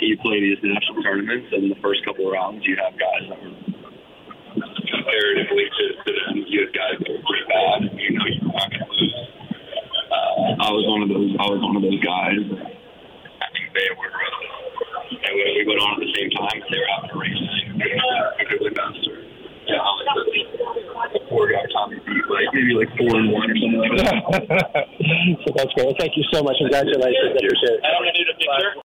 [0.00, 3.38] you play these national tournaments and the first couple of rounds you have guys that
[3.38, 3.54] were
[4.90, 8.50] comparatively to, to them you have guys that were pretty bad and you know you're
[8.50, 9.14] not going to lose.
[10.12, 11.32] Uh, I was one of those.
[11.40, 12.36] I was one of those guys.
[12.36, 14.12] I think they were.
[14.12, 16.58] Uh, and we, we went on at the same time.
[16.68, 17.44] They were having a race.
[17.80, 19.16] We could win faster.
[19.64, 23.56] Yeah, like the, the four guy Tommy beat like maybe like four and one or
[23.56, 24.16] something like that.
[25.44, 25.86] so that's great.
[25.86, 26.56] Well, thank you so much.
[26.58, 27.32] Congratulations.
[27.32, 27.80] I appreciate it.
[27.84, 28.82] I don't need a picture.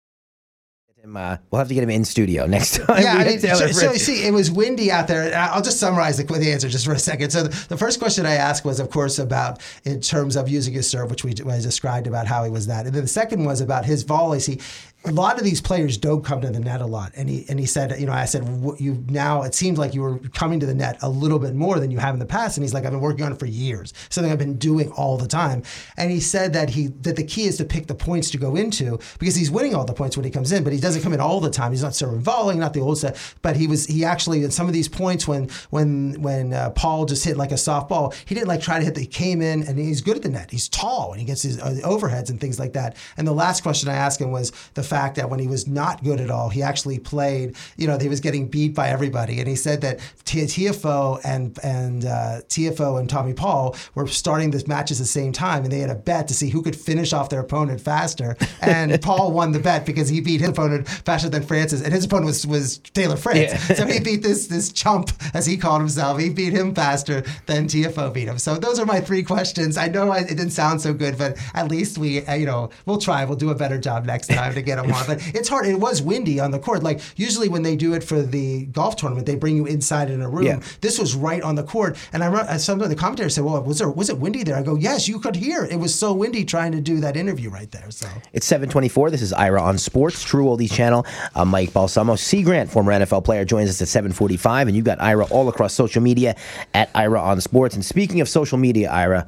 [1.14, 3.02] Uh, we'll have to get him in studio next time.
[3.02, 5.36] Yeah, I get mean, so, so you see, it was windy out there.
[5.36, 7.30] I- I'll just summarize the, the answer just for a second.
[7.30, 10.74] So the, the first question I asked was, of course, about in terms of using
[10.74, 13.44] his serve, which we I described about how he was that, and then the second
[13.44, 14.46] was about his volleys.
[14.46, 14.60] He
[15.06, 17.60] a lot of these players don't come to the net a lot, and he and
[17.60, 18.42] he said, you know, I said,
[18.78, 21.78] you now it seems like you were coming to the net a little bit more
[21.78, 23.46] than you have in the past, and he's like, I've been working on it for
[23.46, 25.62] years, something I've been doing all the time,
[25.96, 28.56] and he said that he that the key is to pick the points to go
[28.56, 31.12] into because he's winning all the points when he comes in, but he doesn't come
[31.12, 31.70] in all the time.
[31.70, 34.66] He's not serving volleying, not the old set, but he was he actually in some
[34.66, 38.48] of these points when when when uh, Paul just hit like a softball, he didn't
[38.48, 38.94] like try to hit.
[38.94, 40.50] The, he came in and he's good at the net.
[40.50, 42.96] He's tall and he gets his uh, overheads and things like that.
[43.16, 46.02] And the last question I asked him was the fact that when he was not
[46.02, 47.54] good at all, he actually played.
[47.76, 52.04] You know, he was getting beat by everybody, and he said that Tiafoe and and
[52.04, 55.80] uh, Tiafoe and Tommy Paul were starting this matches at the same time, and they
[55.80, 58.36] had a bet to see who could finish off their opponent faster.
[58.60, 62.04] And Paul won the bet because he beat his opponent faster than Francis, and his
[62.04, 63.52] opponent was was Taylor Fritz.
[63.52, 63.76] Yeah.
[63.76, 66.18] so he beat this this chump, as he called himself.
[66.18, 68.38] He beat him faster than Tiafoe beat him.
[68.38, 69.76] So those are my three questions.
[69.76, 72.98] I know it didn't sound so good, but at least we, uh, you know, we'll
[72.98, 73.24] try.
[73.24, 75.66] We'll do a better job next time to get them But it's hard.
[75.66, 76.82] It was windy on the court.
[76.82, 80.20] Like usually when they do it for the golf tournament, they bring you inside in
[80.22, 80.44] a room.
[80.44, 80.60] Yeah.
[80.80, 83.62] This was right on the court, and I remember some of the commentators said, "Well,
[83.62, 85.64] was there was it windy there?" I go, "Yes, you could hear.
[85.64, 88.06] It was so windy trying to do that interview right there." So.
[88.32, 89.10] It's 724.
[89.10, 91.06] This is Ira on Sports, True Oldies Channel.
[91.34, 92.16] I'm Mike Balsamo.
[92.16, 94.68] Cie Grant, former NFL player, joins us at 745.
[94.68, 96.36] And you got Ira all across social media
[96.74, 97.74] at Ira on Sports.
[97.74, 99.26] And speaking of social media, Ira,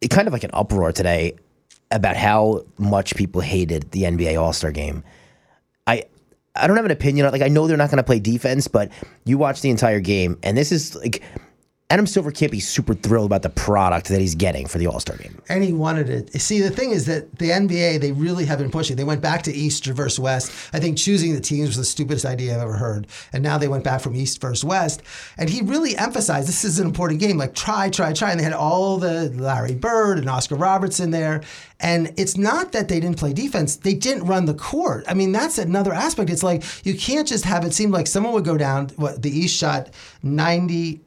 [0.00, 1.34] it kind of like an uproar today
[1.90, 5.04] about how much people hated the NBA All Star game.
[5.86, 6.04] I
[6.56, 8.68] I don't have an opinion on like I know they're not going to play defense,
[8.68, 8.90] but
[9.24, 11.22] you watch the entire game, and this is like
[11.94, 14.98] Adam Silver can't be super thrilled about the product that he's getting for the All
[14.98, 15.40] Star game.
[15.48, 16.32] and he wanted it.
[16.42, 18.96] See, the thing is that the NBA, they really have been pushing.
[18.96, 20.50] They went back to East versus West.
[20.72, 23.06] I think choosing the teams was the stupidest idea I've ever heard.
[23.32, 25.02] And now they went back from East versus West.
[25.38, 27.38] And he really emphasized this is an important game.
[27.38, 28.32] Like, try, try, try.
[28.32, 31.42] And they had all the Larry Bird and Oscar Robertson there.
[31.78, 35.04] And it's not that they didn't play defense, they didn't run the court.
[35.06, 36.28] I mean, that's another aspect.
[36.28, 39.30] It's like you can't just have it seem like someone would go down, what, the
[39.30, 39.90] East shot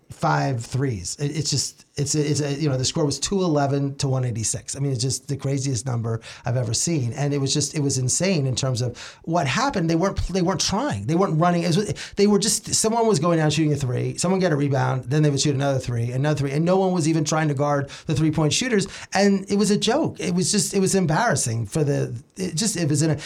[0.10, 1.18] 95 threes.
[1.20, 4.76] It, it's just, it's a, it's a, you know, the score was 211 to 186.
[4.76, 7.12] I mean, it's just the craziest number I've ever seen.
[7.14, 9.90] And it was just, it was insane in terms of what happened.
[9.90, 11.08] They weren't, they weren't trying.
[11.08, 11.64] They weren't running.
[11.64, 15.06] Was, they were just, someone was going down shooting a three, someone got a rebound,
[15.06, 16.52] then they would shoot another three, another three.
[16.52, 18.88] And no one was even trying to guard the three point shooters.
[19.14, 20.20] And it was a joke.
[20.20, 23.18] It was just, it was embarrassing for the, it just, it was in a,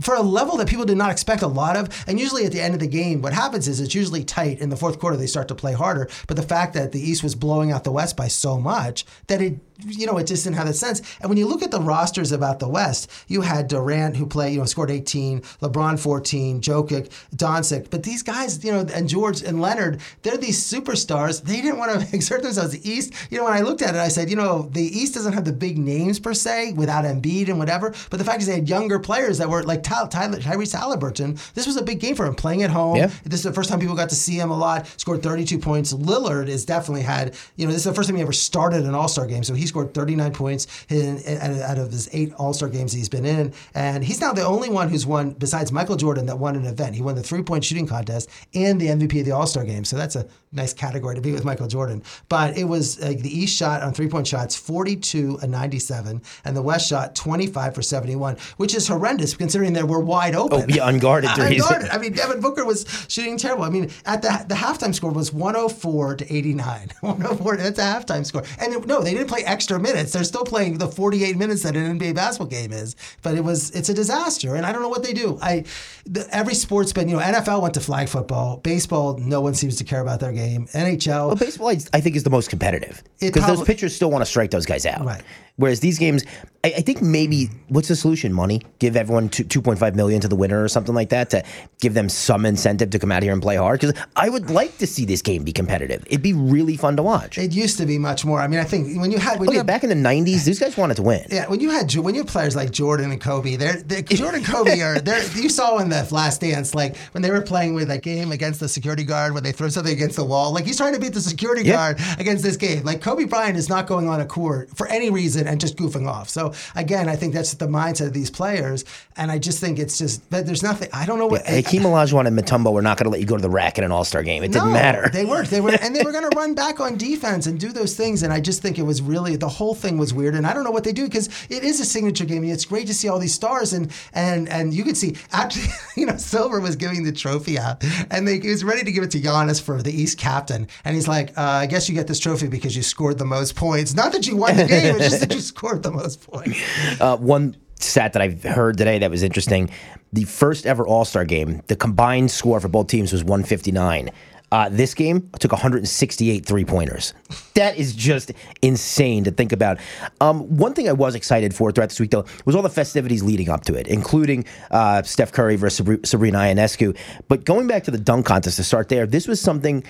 [0.00, 2.04] for a level that people did not expect a lot of.
[2.06, 4.60] And usually at the end of the game, what happens is it's usually tight.
[4.60, 6.08] In the fourth quarter, they start to play harder.
[6.28, 9.40] But the fact that the East was blowing out the West by so much that
[9.40, 11.02] it, you know, it just didn't have that sense.
[11.20, 14.52] And when you look at the rosters about the West, you had Durant who played,
[14.54, 17.90] you know, scored 18, LeBron 14, Jokic, Doncic.
[17.90, 21.42] But these guys, you know, and George and Leonard, they're these superstars.
[21.42, 22.72] They didn't want to exert themselves.
[22.72, 25.14] The East, you know, when I looked at it, I said, you know, the East
[25.14, 27.92] doesn't have the big names per se without Embiid and whatever.
[28.10, 31.38] But the fact is they had younger players that were like Ty- Tyler, Tyrese Halliburton.
[31.54, 32.96] This was a big game for him, playing at home.
[32.96, 33.10] Yeah.
[33.24, 34.86] This is the first time people got to see him a lot.
[34.98, 35.92] Scored 32 points.
[35.92, 38.94] Lillard is definitely had, you know, this is the first time he ever started an
[38.94, 39.42] All Star game.
[39.42, 43.08] So he scored 39 points in, in- out of his eight All Star games he's
[43.08, 43.52] been in.
[43.74, 46.94] And he's now the only one who's won, besides Michael Jordan, that won an event.
[46.94, 49.84] He won the three point shooting contest and the MVP of the All Star game.
[49.84, 52.02] So that's a nice category to be with Michael Jordan.
[52.28, 56.56] But it was like the East shot on three point shots 42 and 97, and
[56.56, 60.62] the West shot 25 for 71, which is horrendous considering they were wide oh, open.
[60.62, 61.62] Oh, yeah, unguarded threes.
[61.62, 61.90] Unguarded.
[61.90, 63.64] I mean, Devin Booker was shooting terrible.
[63.64, 66.90] I mean, at the the halftime score was 104 to 89.
[67.00, 67.56] 104.
[67.56, 68.44] That's a halftime score.
[68.60, 70.12] And it- no, they didn't play extra minutes.
[70.12, 72.96] They're still playing the 48 minutes that an NBA basketball game is.
[73.22, 75.38] But it was it's a disaster, and I don't know what they do.
[75.42, 75.64] I
[76.06, 79.18] the, every sport's been you know NFL went to flag football, baseball.
[79.18, 80.43] No one seems to care about their game.
[80.44, 80.66] Game.
[80.68, 81.26] NHL.
[81.26, 84.26] Well, baseball, I, think, is the most competitive It because those pitchers still want to
[84.26, 85.04] strike those guys out.
[85.04, 85.22] Right.
[85.56, 86.24] Whereas these games,
[86.64, 88.32] I, I think maybe what's the solution?
[88.32, 88.62] Money.
[88.80, 91.44] Give everyone two, 2.5 million to the winner or something like that to
[91.80, 93.80] give them some incentive to come out here and play hard.
[93.80, 96.02] Because I would like to see this game be competitive.
[96.06, 97.38] It'd be really fun to watch.
[97.38, 98.40] it used to be much more.
[98.40, 100.08] I mean, I think when you had when Look you at had, back in the
[100.08, 101.24] 90s, these guys wanted to win.
[101.30, 104.42] Yeah, when you had when you had players like Jordan and Kobe, they're, they're Jordan
[104.42, 104.96] and Kobe are
[105.36, 108.58] you saw in the Last Dance like when they were playing with that game against
[108.58, 111.14] the security guard when they throw something against the wall, like he's trying to beat
[111.14, 111.74] the security Yeah.
[111.94, 112.84] guard against this game.
[112.84, 116.06] Like Kobe Bryant is not going on a court for any reason and just goofing
[116.08, 116.28] off.
[116.28, 118.84] So again, I think that's the mindset of these players,
[119.16, 120.88] and I just think it's just that there's nothing.
[120.92, 121.46] I don't know what.
[121.46, 123.84] Hakeem Olajuwon and Mutombo were not going to let you go to the rack in
[123.84, 124.42] an All Star game.
[124.42, 125.08] It didn't matter.
[125.12, 125.48] They weren't.
[125.50, 128.22] They were, and they were going to run back on defense and do those things.
[128.22, 130.34] And I just think it was really the whole thing was weird.
[130.34, 132.42] And I don't know what they do because it is a signature game.
[132.42, 135.66] And it's great to see all these stars and and and you could see actually,
[135.96, 139.04] you know, Silver was giving the trophy out, and they, he was ready to give
[139.04, 140.66] it to Giannis for the East captain.
[140.84, 143.54] And he's like, uh, "I guess you get this trophy because you scored the most
[143.54, 143.94] points.
[143.94, 146.58] Not that you won the game, it's just that you scored the most points."
[147.00, 149.70] Uh, one stat that I've heard today that was interesting:
[150.12, 154.10] the first ever All Star game, the combined score for both teams was 159.
[154.54, 157.12] Uh, this game took 168 three pointers.
[157.54, 158.30] That is just
[158.62, 159.78] insane to think about.
[160.20, 163.22] Um, one thing I was excited for throughout this week, though, was all the festivities
[163.24, 166.96] leading up to it, including uh, Steph Curry versus Sabrina Ionescu.
[167.26, 169.82] But going back to the dunk contest to start there, this was something.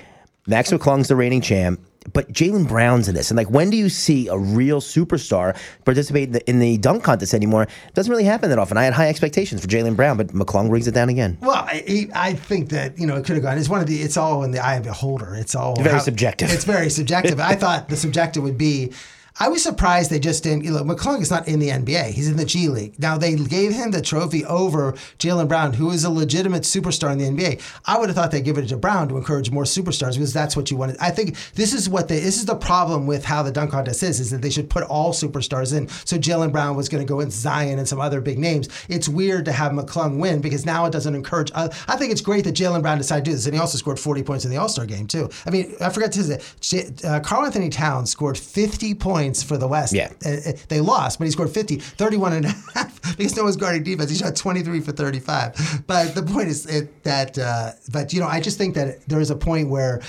[0.46, 1.80] Mac McClung's the reigning champ,
[2.12, 3.30] but Jaylen Brown's in this.
[3.30, 7.02] And like, when do you see a real superstar participate in the, in the dunk
[7.02, 7.62] contest anymore?
[7.62, 8.76] It doesn't really happen that often.
[8.76, 11.38] I had high expectations for Jaylen Brown, but McClung brings it down again.
[11.40, 13.56] Well, I, I think that you know it could have gone.
[13.56, 14.02] It's one of the.
[14.02, 15.34] It's all in the eye of the beholder.
[15.34, 16.50] It's all Very subjective.
[16.50, 17.40] It's very subjective.
[17.40, 18.92] I thought the subjective would be.
[19.40, 20.64] I was surprised they just didn't.
[20.64, 22.10] You know, McClung is not in the NBA.
[22.10, 22.96] He's in the G League.
[23.00, 27.18] Now they gave him the trophy over Jaylen Brown, who is a legitimate superstar in
[27.18, 27.60] the NBA.
[27.84, 30.56] I would have thought they'd give it to Brown to encourage more superstars because that's
[30.56, 30.98] what you wanted.
[31.00, 32.20] I think this is what they.
[32.20, 34.20] This is the problem with how the dunk contest is.
[34.20, 35.88] Is that they should put all superstars in.
[35.88, 38.68] So Jaylen Brown was going to go in Zion and some other big names.
[38.88, 41.50] It's weird to have McClung win because now it doesn't encourage.
[41.56, 43.78] I, I think it's great that Jaylen Brown decided to do this, and he also
[43.78, 45.28] scored 40 points in the All Star game too.
[45.44, 49.68] I mean, I forgot to say, J- uh, Karl-Anthony Towns scored 50 points for the
[49.68, 49.92] West.
[49.92, 50.12] Yeah.
[50.24, 53.56] Uh, uh, they lost, but he scored 50, 31 and a half because no one's
[53.56, 54.10] guarding defense.
[54.10, 55.84] He shot 23 for 35.
[55.86, 59.20] But the point is it, that, uh, but you know, I just think that there
[59.20, 60.02] is a point where.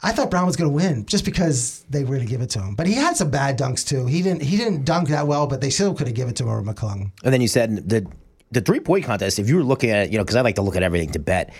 [0.00, 2.50] I thought Brown was going to win just because they were going to give it
[2.50, 4.06] to him, but he had some bad dunks too.
[4.06, 4.42] He didn't.
[4.42, 6.62] He didn't dunk that well, but they still could have given it to him or
[6.62, 7.10] McClung.
[7.24, 8.06] And then you said the
[8.52, 9.40] the three point contest.
[9.40, 11.10] If you were looking at it, you know, because I like to look at everything
[11.12, 11.52] to bet,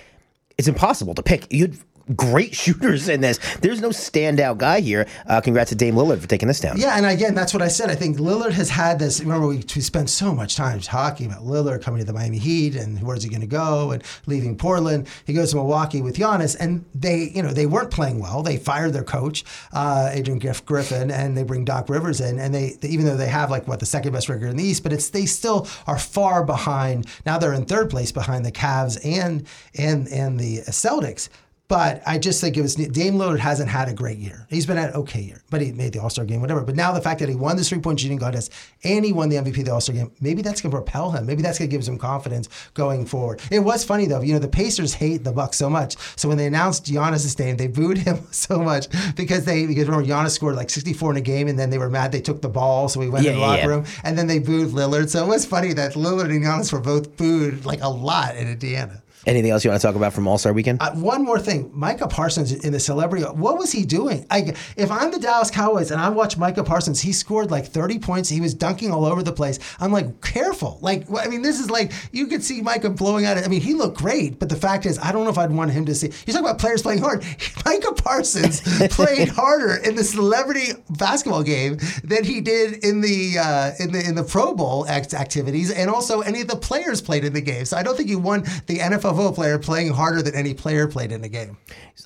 [0.57, 1.53] it's impossible to pick.
[1.53, 1.79] You had
[2.16, 3.38] great shooters in this.
[3.61, 5.07] There's no standout guy here.
[5.27, 6.79] Uh, congrats to Dame Lillard for taking this down.
[6.79, 7.90] Yeah, and again, that's what I said.
[7.90, 9.21] I think Lillard has had this.
[9.21, 12.77] Remember, we, we spent so much time talking about Lillard coming to the Miami Heat
[12.77, 15.09] and where's he going to go and leaving Portland.
[15.25, 18.42] He goes to Milwaukee with Giannis, and they, you know, they weren't playing well.
[18.42, 22.55] They fired their coach, uh, Adrian Griff- Griffin, and they bring Doc Rivers in, and
[22.55, 24.83] they, they, even though they have like what the second best record in the East,
[24.83, 27.07] but it's they still are far behind.
[27.27, 31.29] Now they're in third place behind the Cavs and and and the Celtics.
[31.68, 34.46] But I just think it was Dame Lillard hasn't had a great year.
[34.48, 36.62] He's been at an okay year, but he made the All Star game, whatever.
[36.62, 38.50] But now the fact that he won the three point shooting contest
[38.85, 41.11] and he won the MVP of the All Star game, maybe that's going to propel
[41.11, 41.26] him.
[41.26, 43.42] Maybe that's going to give him some confidence going forward.
[43.50, 45.96] It was funny though, you know, the Pacers hate the Bucks so much.
[46.16, 50.09] So when they announced Giannis' name, they booed him so much because they because remember
[50.09, 52.48] Giannis scored like 64 in a game, and then they were mad they took the
[52.48, 53.66] ball, so he went Yeah, in the yeah, locker yeah.
[53.66, 55.11] room, and then they booed Lillard.
[55.11, 58.48] So it was funny that Lillard and Giannis were both booed like a lot in
[58.48, 59.02] Indiana.
[59.28, 60.80] Anything else you want to talk about from All Star Weekend?
[60.80, 63.26] Uh, one more thing, Micah Parsons in the celebrity.
[63.26, 64.26] What was he doing?
[64.30, 67.98] I, if I'm the Dallas Cowboys and I watch Micah Parsons, he scored like 30
[67.98, 68.30] points.
[68.30, 69.58] He was dunking all over the place.
[69.80, 70.78] I'm like, careful.
[70.80, 73.36] Like, I mean, this is like you could see Micah blowing out.
[73.36, 75.72] I mean, he looked great, but the fact is, I don't know if I'd want
[75.72, 76.10] him to see.
[76.26, 77.22] You talk about players playing hard.
[77.66, 78.62] Micah Parsons
[78.94, 84.02] played harder in the celebrity basketball game than he did in the uh, in the
[84.08, 87.42] in the Pro Bowl act- activities, and also any of the players played in the
[87.42, 87.66] game.
[87.66, 88.80] So I don't think he won the
[89.18, 91.57] NFFO player playing harder than any player played in the game.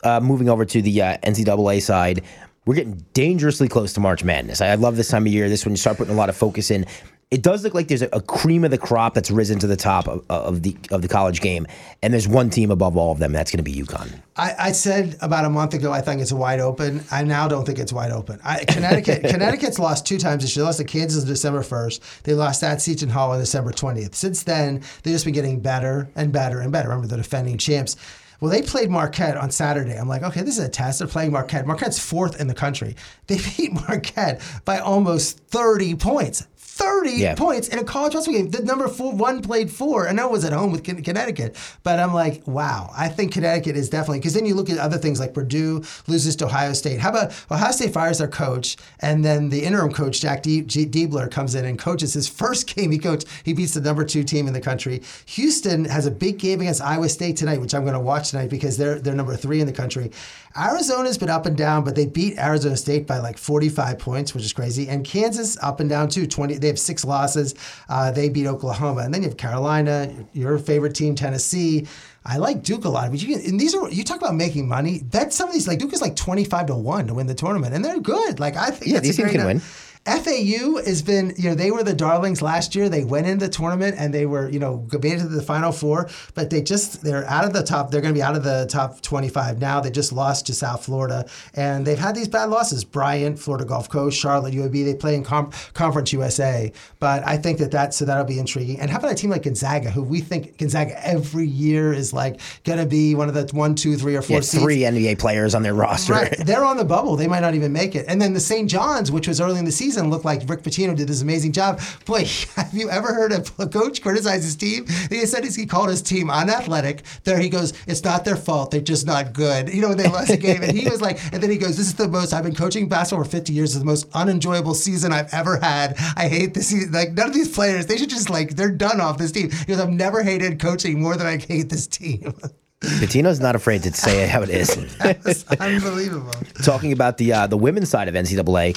[0.03, 2.23] uh, moving over to the uh, NCAA side,
[2.65, 4.61] we're getting dangerously close to March Madness.
[4.61, 5.49] I, I love this time of year.
[5.49, 6.87] This when you start putting a lot of focus in.
[7.33, 9.77] It does look like there's a, a cream of the crop that's risen to the
[9.77, 11.67] top of, of the of the college game,
[12.03, 13.33] and there's one team above all of them.
[13.33, 14.21] That's going to be UConn.
[14.37, 17.03] I, I said about a month ago I think it's wide open.
[17.11, 18.39] I now don't think it's wide open.
[18.45, 20.63] I, Connecticut Connecticut's lost two times this year.
[20.63, 22.03] They lost to Kansas on December first.
[22.25, 24.15] They lost at Seton Hall on December twentieth.
[24.15, 26.91] Since then, they've just been getting better and better and better.
[26.91, 27.97] Remember the defending champs.
[28.43, 29.95] Well, they played Marquette on Saturday.
[29.95, 30.99] I'm like, okay, this is a test.
[30.99, 31.65] They're playing Marquette.
[31.65, 32.97] Marquette's fourth in the country.
[33.29, 36.49] They beat Marquette by almost 30 points.
[36.75, 37.35] 30 Yeah.
[37.35, 38.51] points in a college basketball game.
[38.51, 41.55] The number four, one played four, and I was at home with Connecticut.
[41.83, 44.97] But I'm like, wow, I think Connecticut is definitely, because then you look at other
[44.99, 47.01] things like Purdue loses to Ohio State.
[47.01, 51.31] How about Ohio State fires their coach, and then the interim coach, Jack G- Diebler,
[51.31, 53.27] comes in and coaches his first game he coached.
[53.45, 55.03] He beats the number two team in the country.
[55.27, 58.49] Houston has a big game against Iowa State tonight, which I'm going to watch tonight
[58.51, 60.11] because they're, they're number three in the country.
[60.57, 64.45] Arizona's been up and down, but they beat Arizona State by like 45 points, which
[64.45, 64.89] is crazy.
[64.89, 66.27] And Kansas up and down too.
[66.27, 66.59] 20.
[66.59, 67.55] They have six losses.
[67.89, 71.87] Uh, they beat Oklahoma, and then you have Carolina, your favorite team, Tennessee.
[72.25, 74.69] I like Duke a lot, but you can, and these are you talk about making
[74.69, 74.99] money.
[75.11, 77.75] That's some of these like Duke is like 25 to one to win the tournament,
[77.75, 78.39] and they're good.
[78.39, 79.63] Like I think Yeah, these teams can win.
[80.05, 82.89] FAU has been, you know, they were the darlings last year.
[82.89, 85.71] They went into the tournament and they were, you know, made it to the final
[85.71, 87.91] four, but they just, they're out of the top.
[87.91, 89.81] They're going to be out of the top 25 now.
[89.81, 92.83] They just lost to South Florida and they've had these bad losses.
[92.83, 96.73] Bryant, Florida Gulf Coast, Charlotte, UAB, they play in com- Conference USA.
[96.99, 98.81] But I think that that, so that'll be intriguing.
[98.81, 102.41] And how about a team like Gonzaga, who we think Gonzaga every year is like
[102.65, 105.55] going to be one of the one, two, three, or four Yeah, three NBA players
[105.55, 106.15] on their roster.
[106.15, 106.37] Right.
[106.39, 107.15] They're on the bubble.
[107.15, 108.07] They might not even make it.
[108.09, 108.69] And then the St.
[108.69, 111.81] John's, which was early in the season, looked like Rick Pitino did this amazing job.
[112.05, 112.25] Boy,
[112.57, 114.87] have you ever heard a coach criticize his team?
[115.11, 117.03] He said he called his team unathletic.
[117.25, 118.71] There he goes, it's not their fault.
[118.71, 119.73] They're just not good.
[119.73, 120.63] You know, when they lost the game.
[120.63, 122.89] And he was like, and then he goes, this is the most, I've been coaching
[122.89, 123.71] basketball for 50 years.
[123.71, 125.97] It's the most unenjoyable season I've ever had.
[126.17, 126.93] I hate this season.
[126.93, 129.51] Like, none of these players, they should just like, they're done off this team.
[129.51, 132.35] He goes, I've never hated coaching more than I hate this team.
[132.83, 134.77] Pitino's not afraid to say it how it is.
[135.61, 136.33] unbelievable.
[136.65, 138.77] Talking about the uh, the women's side of NCAA,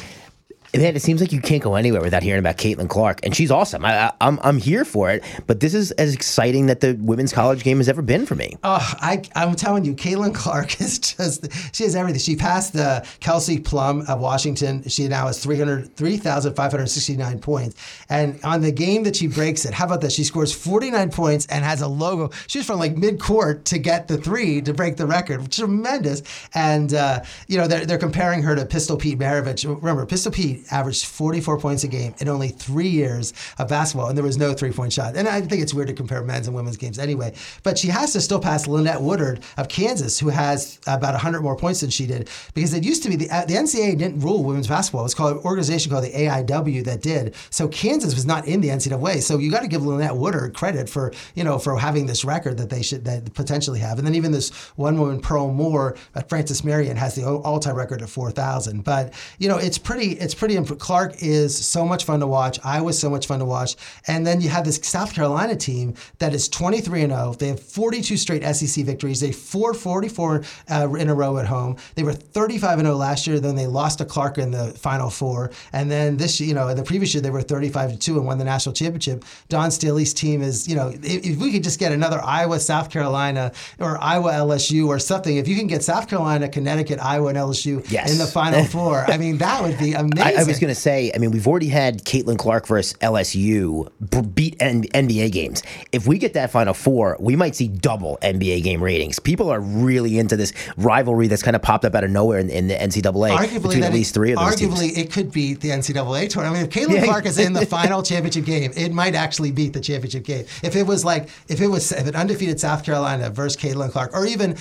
[0.78, 3.52] man, it seems like you can't go anywhere without hearing about Caitlin Clark, and she's
[3.52, 3.86] awesome.
[3.86, 7.34] I, I, I'm I'm here for it, but this is as exciting that the women's
[7.34, 8.56] college game has ever been for me.
[8.64, 12.20] Oh, I, I'm telling you, Caitlin Clark is just, she has everything.
[12.20, 14.88] She passed the Kelsey Plum of Washington.
[14.88, 17.76] She now has 300 3,569 points.
[18.10, 20.12] And on the game that she breaks it, how about that?
[20.12, 22.32] She scores 49 points and has a logo.
[22.48, 25.52] She's from like mid court to get the three to break the record.
[25.52, 26.24] Tremendous.
[26.54, 29.66] And, uh, you know, they're, they're comparing her to Pistol Pete Maravich.
[29.66, 34.18] Remember, Pistol Pete averaged 44 points a game in only three years of basketball, and
[34.18, 35.16] there was no three point shot.
[35.16, 37.34] And I think it's weird to compare men's and women's games anyway.
[37.64, 41.56] But she has to still pass Lynette Woodard of Kansas, who has about 100 more
[41.56, 44.44] points than she did, because it used to be the, uh, the NCAA didn't rule
[44.44, 45.02] women's basketball.
[45.02, 47.36] It was called an organization called the AIW that did.
[47.50, 49.22] So Kansas was not in the NCAA.
[49.22, 52.58] So you got to give Lynette Woodard credit for you know for having this record
[52.58, 53.98] that they should that potentially have.
[53.98, 57.76] And then even this one woman Pearl Moore, uh, Francis Marion, has the all time
[57.76, 58.84] record at 4,000.
[58.84, 60.45] But you know it's pretty it's pretty.
[60.54, 62.60] Imp- Clark is so much fun to watch.
[62.64, 63.76] Iowa's so much fun to watch.
[64.08, 67.34] And then you have this South Carolina team that is 23 and 0.
[67.40, 69.20] They have 42 straight SEC victories.
[69.22, 71.78] They 444 uh, in a row at home.
[71.96, 73.40] They were 35 and 0 last year.
[73.40, 75.52] Then they lost to Clark in the Final Four.
[75.74, 78.38] And then this, you know, the previous year they were 35 to 2 and won
[78.38, 79.24] the national championship.
[79.50, 82.90] Dawn Staley's team is, you know, if, if we could just get another Iowa, South
[82.90, 87.38] Carolina, or Iowa, LSU, or something, if you can get South Carolina, Connecticut, Iowa, and
[87.38, 88.12] LSU Yes.
[88.12, 90.20] in the Final Four, I mean, that would be amazing.
[90.20, 93.90] I, I was going to say, I mean, we've already had Caitlin Clark versus LSU
[94.36, 95.64] beat N- NBA games.
[95.92, 99.20] If we get that Final Four, we might see double NBA game ratings.
[99.20, 102.50] People are really into this rivalry that's kind of popped up out of nowhere in,
[102.50, 104.98] in the NCAA arguably between that at least it, three of those arguably teams.
[104.98, 106.46] it could beat the NCAA tournament.
[106.46, 107.06] I mean, if Caitlin Yeah.
[107.06, 110.46] Clark is in the final championship game, it might actually beat the championship game.
[110.64, 114.14] If it was like if it was if an undefeated South Carolina versus Caitlin Clark,
[114.14, 114.56] or even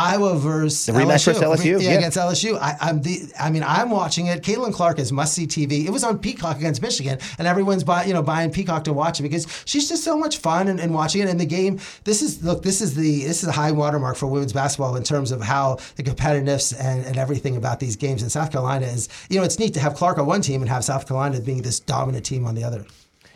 [0.00, 1.98] Iowa versus The rematch versus LSU, yeah, yeah.
[1.98, 2.58] against LSU.
[2.58, 3.30] I, I'm the.
[3.38, 4.42] I mean, I'm watching it.
[4.42, 5.84] Caitlin Clark is must see TV.
[5.84, 9.20] It was on Peacock against Michigan, and everyone's buy, you know buying Peacock to watch
[9.20, 11.28] it because she's just so much fun and, and watching it.
[11.28, 14.26] And the game, this is look, this is the this is a high watermark for
[14.26, 18.22] women's basketball in terms of how the competitiveness and, and everything about these games.
[18.22, 20.70] And South Carolina is, you know, it's neat to have Clark on one team and
[20.70, 22.86] have South Carolina being this dominant team on the other.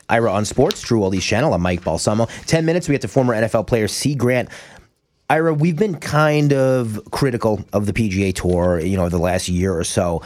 [0.08, 1.54] Ira on Sports, True Oldies Channel.
[1.54, 2.26] I'm Mike Balsamo.
[2.46, 4.48] 10 minutes, we get to former NFL player Cie Grant.
[5.30, 9.76] Ira, we've been kind of critical of the PGA Tour, you know, the last year
[9.76, 10.22] or so.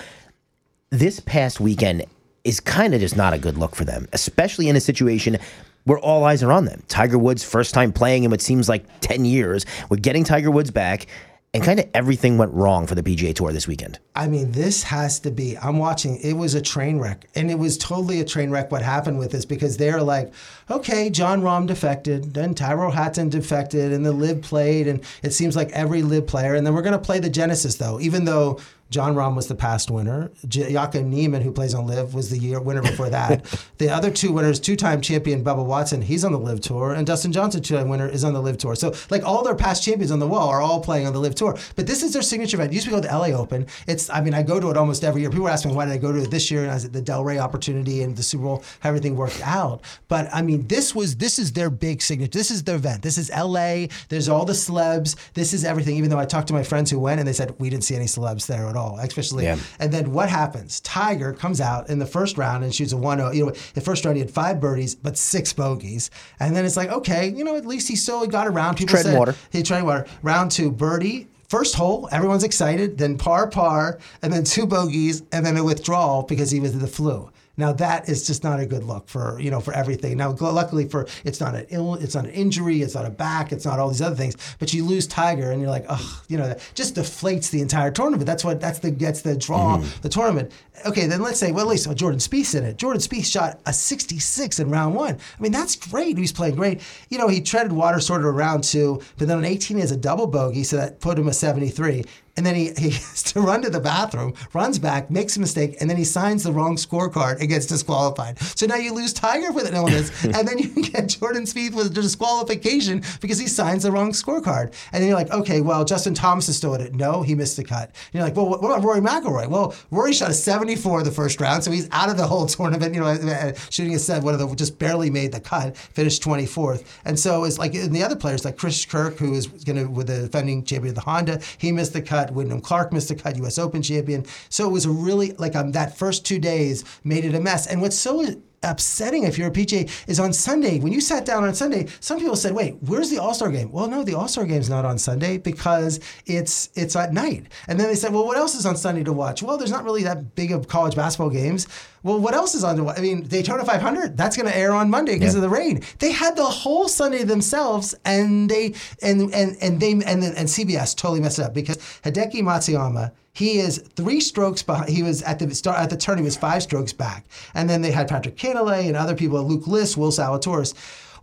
[0.90, 2.04] This past weekend
[2.42, 5.38] is kind of just not a good look for them, especially in a situation
[5.84, 6.82] where all eyes are on them.
[6.88, 9.64] Tiger Woods' first time playing in what seems like 10 years.
[9.88, 11.06] We're getting Tiger Woods back,
[11.54, 13.98] and kind of everything went wrong for the PGA Tour this weekend.
[14.14, 15.56] I mean, this has to be.
[15.56, 16.18] I'm watching.
[16.18, 18.70] It was a train wreck, and it was totally a train wreck.
[18.70, 19.44] What happened with this?
[19.44, 20.32] Because they're like,
[20.70, 25.56] okay, Jon Rahm defected, then Tyrell Hatton defected, and the LIV played, and it seems
[25.56, 26.54] like every LIV player.
[26.54, 29.54] And then we're going to play the Genesis though, even though Jon Rahm was the
[29.54, 30.30] past winner.
[30.46, 33.44] J- Joaquin Niemann, who plays on LIV, was the year winner before that.
[33.78, 37.32] the other two winners, two-time champion Bubba Watson, he's on the LIV Tour, and Dustin
[37.32, 38.74] Johnson, two-time winner, is on the LIV Tour.
[38.74, 41.34] So like all their past champions on the wall are all playing on the LIV
[41.34, 41.58] Tour.
[41.76, 42.72] But this is their signature event.
[42.72, 43.66] It used to be called the LA Open.
[43.86, 45.30] It's I mean I go to it almost every year.
[45.30, 47.02] People ask me why did I go to it this year, and I said the
[47.02, 49.82] Delray opportunity and the Super Bowl, how everything worked out.
[50.08, 52.38] But I mean this was this is their big signature.
[52.38, 53.02] This is their event.
[53.02, 53.86] This is LA.
[54.08, 55.16] There's all the celebs.
[55.34, 55.96] This is everything.
[55.96, 57.96] Even though I talked to my friends who went and they said we didn't see
[57.96, 59.44] any celebs there at all, especially.
[59.44, 59.58] Yeah.
[59.78, 60.80] And then what happens?
[60.80, 63.30] Tiger comes out in the first round and shoots a 1 0.
[63.32, 66.10] You know, the first round he had five birdies, but six bogeys.
[66.40, 68.76] And then it's like, okay, you know, at least he still got around.
[68.76, 69.34] People treading said water.
[69.50, 70.06] he treading water.
[70.22, 71.28] Round two, birdie.
[71.48, 72.98] First hole, everyone's excited.
[72.98, 76.86] Then par, par, and then two bogeys, and then a withdrawal because he was the
[76.86, 77.30] flu.
[77.58, 80.16] Now that is just not a good look for you know for everything.
[80.16, 83.10] Now gl- luckily for it's not an ill, it's not an injury, it's not a
[83.10, 84.36] back, it's not all these other things.
[84.58, 87.90] But you lose Tiger, and you're like, oh, you know, that just deflates the entire
[87.90, 88.26] tournament.
[88.26, 90.00] That's what that's the that's the draw mm-hmm.
[90.02, 90.52] the tournament.
[90.86, 92.76] Okay, then let's say well at least oh, Jordan Spieth's in it.
[92.76, 95.14] Jordan Spieth shot a 66 in round one.
[95.14, 96.16] I mean that's great.
[96.16, 96.80] He's playing great.
[97.10, 99.90] You know he treaded water sort of around two, but then on 18 he has
[99.90, 102.04] a double bogey, so that put him a 73.
[102.38, 105.76] And then he, he has to run to the bathroom, runs back, makes a mistake,
[105.80, 108.38] and then he signs the wrong scorecard and gets disqualified.
[108.38, 111.88] So now you lose Tiger with an illness, and then you get Jordan Spieth with
[111.88, 114.72] a disqualification because he signs the wrong scorecard.
[114.92, 116.94] And then you're like, okay, well, Justin Thomas is still in it.
[116.94, 117.88] No, he missed the cut.
[117.88, 119.48] And you're like, well, what about Rory McIlroy?
[119.48, 122.94] Well, Rory shot a 74 the first round, so he's out of the whole tournament.
[122.94, 126.22] You know, uh, shooting a set, one of the just barely made the cut, finished
[126.22, 126.84] 24th.
[127.04, 129.90] And so it's like and the other players, like Chris Kirk, who is going to
[129.90, 132.27] with the defending champion of the Honda, he missed the cut.
[132.32, 133.58] Wyndham Clark missed the cut, U.S.
[133.58, 134.24] Open champion.
[134.48, 137.66] So it was a really like um, that first two days made it a mess.
[137.66, 138.24] And what's so
[138.62, 140.80] upsetting if you're a PJ is on Sunday.
[140.80, 143.70] When you sat down on Sunday, some people said, "Wait, where's the All Star game?"
[143.70, 147.46] Well, no, the All Star game's not on Sunday because it's it's at night.
[147.66, 149.84] And then they said, "Well, what else is on Sunday to watch?" Well, there's not
[149.84, 151.66] really that big of college basketball games.
[152.08, 152.86] Well, what else is on the?
[152.86, 155.82] I mean, Daytona 500 that's going to air on Monday because of the rain.
[155.98, 160.48] They had the whole Sunday themselves, and they and and and they and then and
[160.48, 163.12] CBS totally messed it up because Hideki Matsuyama.
[163.34, 164.88] He is three strokes behind.
[164.88, 166.18] He was at the start at the turn.
[166.18, 169.66] He was five strokes back, and then they had Patrick Cantlay and other people, Luke
[169.66, 170.74] List, Will Zalatoris.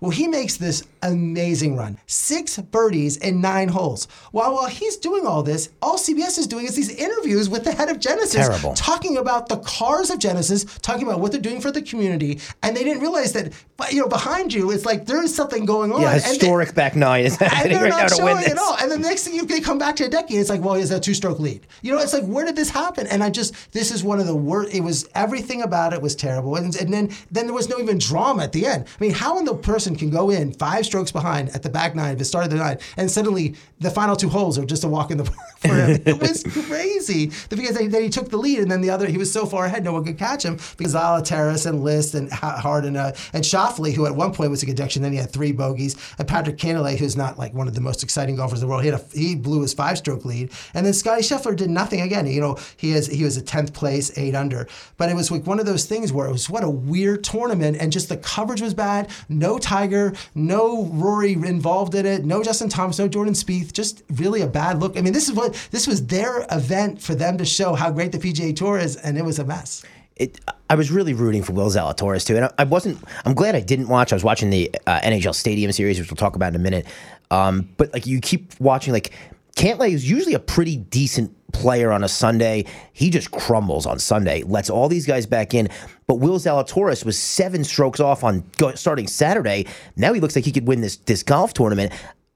[0.05, 1.97] Well, he makes this amazing run.
[2.05, 4.07] Six birdies in nine holes.
[4.31, 7.71] While while he's doing all this, all CBS is doing is these interviews with the
[7.71, 8.73] head of Genesis, Terrible.
[8.75, 12.77] talking about the cars of Genesis, talking about what they're doing for the community, and
[12.77, 13.51] they didn't realize that,
[13.91, 16.01] you know, behind you, it's like there is something going on.
[16.01, 18.35] Yeah, And they- historic back nine is and happening they're right now not to showing
[18.35, 18.59] win it this.
[18.59, 18.77] all.
[18.77, 20.89] And the next thing you they come back to a decade, it's like, well, is
[20.89, 21.65] that two stroke lead?
[21.81, 23.07] You know, it's like, where did this happen?
[23.07, 24.73] And I just, this is one of the worst.
[24.73, 26.55] It was everything about it was terrible.
[26.57, 28.85] And, and then then there was no even drama at the end.
[28.87, 31.95] I mean, how in the person can go in five strokes behind at the back
[31.95, 34.87] nine, the start of the nine, and suddenly the final two holes are just a
[34.87, 36.01] walk in the park for him.
[36.05, 39.31] it was crazy because then he took the lead, and then the other he was
[39.31, 42.95] so far ahead, no one could catch him because Zalatoris and List and Ha- Harden
[42.95, 45.95] uh, and Schauffele, who at one point was a conjunction, then he had three bogeys,
[46.17, 48.83] and Patrick Cantlay, who's not like one of the most exciting golfers in the world,
[48.83, 52.01] he had a, he blew his five stroke lead, and then Scotty Scheffler did nothing
[52.01, 52.27] again.
[52.27, 54.67] You know, he has he was a tenth place, eight under,
[54.97, 57.77] but it was like one of those things where it was what a weird tournament,
[57.79, 59.09] and just the coverage was bad.
[59.29, 64.41] No Tiger, no Rory involved in it, no Justin Thomas, no Jordan Spieth, just really
[64.41, 64.97] a bad look.
[64.97, 68.13] I mean, this is what this was their event for them to show how great
[68.13, 69.83] the PGA Tour is, and it was a mess.
[70.15, 73.03] it, I was really rooting for Will Zalatoris too, and I, I wasn't.
[73.25, 74.13] I'm glad I didn't watch.
[74.13, 76.85] I was watching the uh, NHL Stadium series, which we'll talk about in a minute.
[77.29, 79.11] Um, but like you keep watching, like
[79.57, 82.65] Cantlay is usually a pretty decent player on a Sunday.
[82.93, 85.69] He just crumbles on Sunday, lets all these guys back in.
[86.07, 89.65] But Will Zalatoris was seven strokes off on go, starting Saturday.
[89.95, 91.91] Now he looks like he could win this this golf tournament.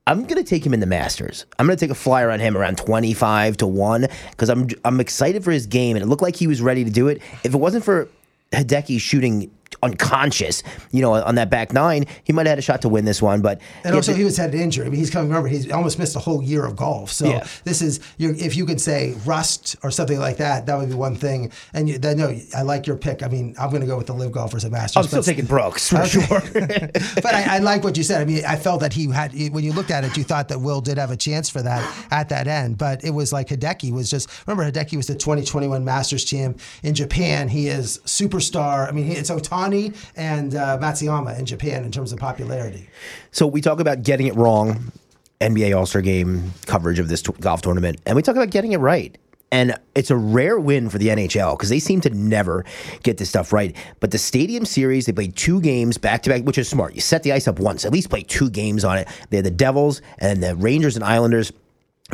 [0.08, 1.46] I'm gonna take him in the Masters.
[1.60, 5.44] I'm gonna take a flyer on him around 25 to one because I'm I'm excited
[5.44, 7.22] for his game, and it looked like he was ready to do it.
[7.44, 8.08] If it wasn't for
[8.52, 9.52] Hideki shooting
[9.84, 13.06] unconscious, you know, on that back nine, he might have had a shot to win
[13.06, 13.42] this one.
[13.42, 14.86] But And also, he was had an injury.
[14.86, 15.30] I mean, he's coming.
[15.30, 17.12] Remember, he's almost missed a whole year of golf.
[17.12, 17.48] So Yeah.
[17.64, 21.16] this is, if you could say rust or something like that, that would be one
[21.16, 21.52] thing.
[21.74, 23.24] And you, then, no, I like your pick.
[23.24, 24.98] I mean, I'm going to go with the live golfers at Masters.
[25.06, 26.10] I'm still taking Brooks for Okay.
[26.26, 26.42] sure.
[27.16, 28.22] but I, I like what you said.
[28.22, 30.60] I mean, I felt that he had when you looked at it, you thought that
[30.60, 32.78] Will did have a chance for that at that end.
[32.78, 36.96] But it was like Hideki was just remember Hideki was the 2021 Masters champ in
[36.96, 37.48] Japan.
[37.48, 38.88] He is superstar.
[38.88, 39.59] I mean, he, it's Ohtani
[40.16, 42.90] and uh, Matsuyama in Japan in terms of popularity.
[43.32, 44.92] So we talk about getting it wrong,
[45.42, 48.72] NBA All Star Game coverage of this t- golf tournament, and we talk about getting
[48.74, 49.18] it right.
[49.52, 52.66] And it's a rare win for the NHL because they seem to never
[53.02, 53.76] get this stuff right.
[54.00, 56.94] But the Stadium Series, they played two games back to back, which is smart.
[56.94, 59.08] You set the ice up once, at least play two games on it.
[59.32, 61.52] They had the Devils and the Rangers and Islanders.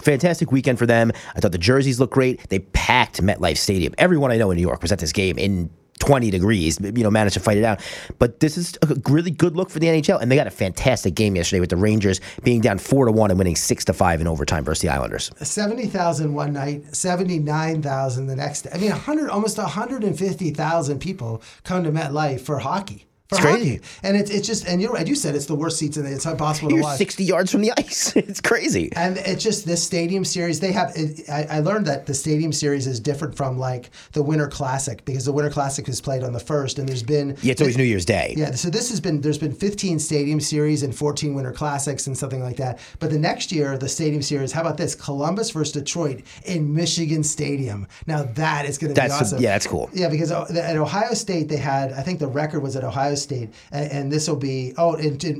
[0.01, 1.11] fantastic weekend for them.
[1.35, 2.47] I thought the jerseys looked great.
[2.49, 3.93] They packed MetLife Stadium.
[3.97, 5.69] Everyone I know in New York was at this game in
[5.99, 7.81] 20 degrees, you know, managed to fight it out.
[8.19, 11.15] But this is a really good look for the NHL, and they got a fantastic
[11.15, 14.21] game yesterday with the Rangers being down four to one and winning six to five
[14.21, 15.31] in overtime versus the Islanders.
[15.41, 18.67] Seventy thousand one night, seventy nine thousand the next.
[18.73, 23.05] I mean, hundred, almost hundred and fifty thousand people come to MetLife for hockey.
[23.31, 23.53] It's hockey.
[23.53, 23.81] crazy.
[24.03, 26.03] and it's it's just and you know, as you said, it's the worst seats in
[26.05, 26.11] the.
[26.11, 26.97] It's impossible to You're watch.
[26.99, 28.15] 60 yards from the ice.
[28.15, 28.91] it's crazy.
[28.95, 30.59] And it's just this stadium series.
[30.59, 30.91] They have.
[30.95, 35.03] It, I, I learned that the stadium series is different from like the Winter Classic
[35.05, 37.77] because the Winter Classic is played on the first, and there's been Yeah, it's always
[37.77, 38.35] New Year's Day.
[38.37, 38.51] yeah.
[38.51, 42.43] So this has been there's been 15 stadium series and 14 Winter Classics and something
[42.43, 42.77] like that.
[42.99, 44.51] But the next year the stadium series.
[44.51, 44.93] How about this?
[44.93, 47.87] Columbus versus Detroit in Michigan Stadium.
[48.05, 49.41] Now that is going to be awesome.
[49.41, 49.89] yeah, that's cool.
[49.93, 53.14] Yeah, because uh, at Ohio State they had, I think the record was at Ohio
[53.15, 54.91] State, and, and this will be oh,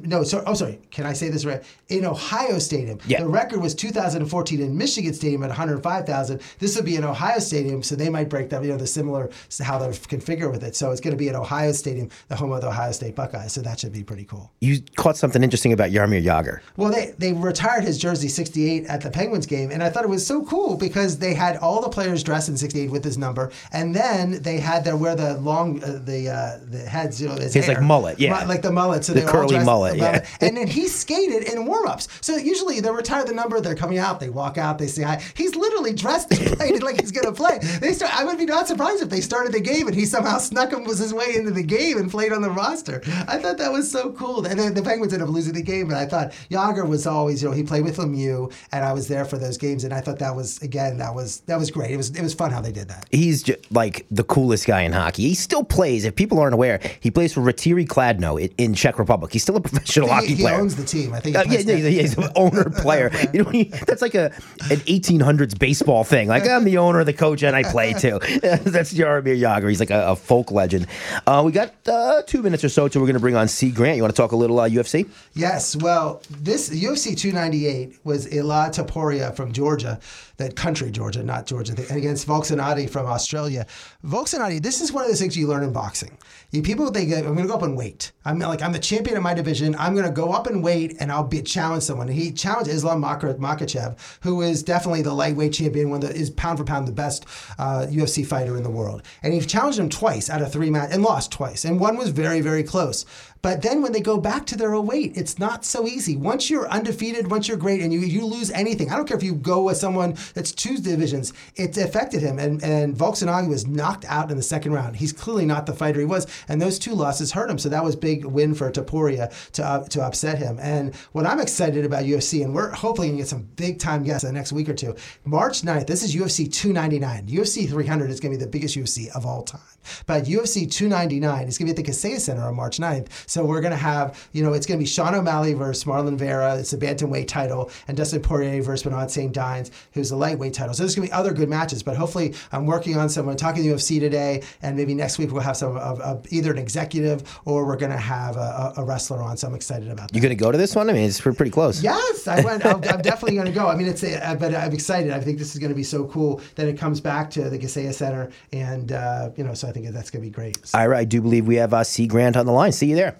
[0.04, 1.64] no, so oh, sorry, can I say this right?
[1.90, 3.22] In Ohio Stadium, Yeah.
[3.22, 6.42] the record was 2014 in Michigan Stadium at 105,000.
[6.60, 9.30] This will be in Ohio Stadium, so they might break that, you know, the similar
[9.62, 10.76] how they're configured with it.
[10.76, 13.54] So it's going to be at Ohio Stadium, the home of the Ohio State Buckeyes.
[13.54, 14.52] So that should be pretty cool.
[14.62, 16.60] You caught something interesting about Jaromir Jagr.
[16.78, 20.10] Well, they, they retired his jersey 68 at the Penguins game, and I thought it
[20.10, 23.52] was so cool because they had all the players dressed in 68 with his number,
[23.72, 27.36] and then they had their wear the long uh, the uh, the heads, you know,
[27.36, 28.46] his, His, like, mullet, yeah.
[28.46, 29.06] Like the mullet.
[29.06, 30.26] So The they were all curly mullet, yeah.
[30.42, 32.08] and then he skated in warm-ups.
[32.22, 35.22] So usually they retire the number, they're coming out, they walk out, they say hi.
[35.36, 37.60] He's literally dressed and played like he's gonna play.
[37.82, 38.16] They start.
[38.16, 40.84] I would be not surprised if they started the game and he somehow snuck him
[40.84, 43.02] was his way into the game and played on the roster.
[43.28, 44.46] I thought that was so cool.
[44.46, 47.42] And then the Penguins ended up losing the game, but I thought Jagr was always,
[47.42, 50.02] you know, he played with Lemieux, and I was there for those games, and I
[50.02, 51.92] thought that was again that was that was great.
[51.92, 53.08] It was it was fun how they did that.
[53.12, 55.24] He's just like the coolest guy in hockey.
[55.24, 56.06] He still plays.
[56.06, 59.32] If people aren't aware, he plays for Rytíři Kladno in, in Czech Republic.
[59.32, 60.56] He's still a professional hockey he player.
[60.56, 61.14] He owns the team.
[61.14, 61.36] I think.
[61.36, 63.12] Uh, yeah, yeah, yeah, he's an owner player.
[63.34, 64.26] You know, he, that's like a
[64.70, 66.28] an 1800s baseball thing.
[66.28, 68.20] Like I'm the owner, the coach, and I play too.
[68.42, 69.70] that's Jaromir Jagr.
[69.70, 70.88] He's like a, a folk legend.
[71.26, 73.72] Uh, we got uh, two minutes or so till we're going to bring on Cie
[73.72, 73.98] Grant.
[73.98, 75.10] You want to talk a little uh, UFC?
[75.34, 80.00] Yes, well, this UFC 298 was Ilia Topuria from Georgia,
[80.38, 83.66] that country Georgia, not Georgia, and against Volkanovski from Australia.
[84.04, 86.18] Volkanovski, this is one of those things you learn in boxing.
[86.52, 88.12] You people think I'm going to go up and wait.
[88.24, 89.76] I'm like I'm the champion of my division.
[89.78, 92.08] I'm going to go up and wait, and I'll be challenge someone.
[92.10, 96.58] And he challenged Islam Makhachev, who is definitely the lightweight champion, one that is pound
[96.58, 97.26] for pound the best
[97.58, 99.04] uh, UFC fighter in the world.
[99.24, 102.10] And he challenged him twice out of three matches and lost twice, and one was
[102.10, 103.06] very very close.
[103.46, 106.16] But then when they go back to their 08, it's not so easy.
[106.16, 109.22] Once you're undefeated, once you're great, and you, you lose anything, I don't care if
[109.22, 112.40] you go with someone that's two divisions, it affected him.
[112.40, 114.96] And, and Volkanovski was knocked out in the second round.
[114.96, 116.26] He's clearly not the fighter he was.
[116.48, 117.60] And those two losses hurt him.
[117.60, 120.58] So that was big win for Topuria to, uh, to upset him.
[120.60, 124.02] And what I'm excited about UFC, and we're hopefully going to get some big time
[124.02, 127.28] guests in the next week or two, March 9th, this is UFC 299.
[127.28, 129.62] UFC 300 is going to be the biggest UFC of all time.
[130.08, 133.30] But UFC 299 is going to be at the Kaseya Center on March 9th.
[133.36, 136.18] So we're going to have, you know, it's going to be Sean O'Malley versus Marlon
[136.18, 136.56] Vera.
[136.56, 140.74] It's a bantamweight title, and Dustin Poirier versus Bernard Saint-Denis, who's a lightweight title.
[140.74, 141.84] So there's going to be other good matches.
[141.84, 143.28] But hopefully, I'm working on some.
[143.28, 146.50] I'm talking to UFC today, and maybe next week we'll have some of, of either
[146.50, 149.36] an executive or we're going to have a, a, wrestler on.
[149.36, 150.16] So I'm excited about that.
[150.16, 150.90] You're going to go to this one?
[150.90, 151.84] I mean, it's pretty close.
[151.84, 152.66] Yes, I went.
[152.66, 153.68] I'm, I'm definitely going to go.
[153.68, 155.12] I mean, it's a, but I'm excited.
[155.12, 157.60] I think this is going to be so cool that it comes back to the
[157.60, 160.66] Kaseya Center, and uh, you know, so I think that's going to be great.
[160.66, 162.72] So- Ira, I do believe we have uh, Cie Grant on the line.
[162.72, 163.18] See you there.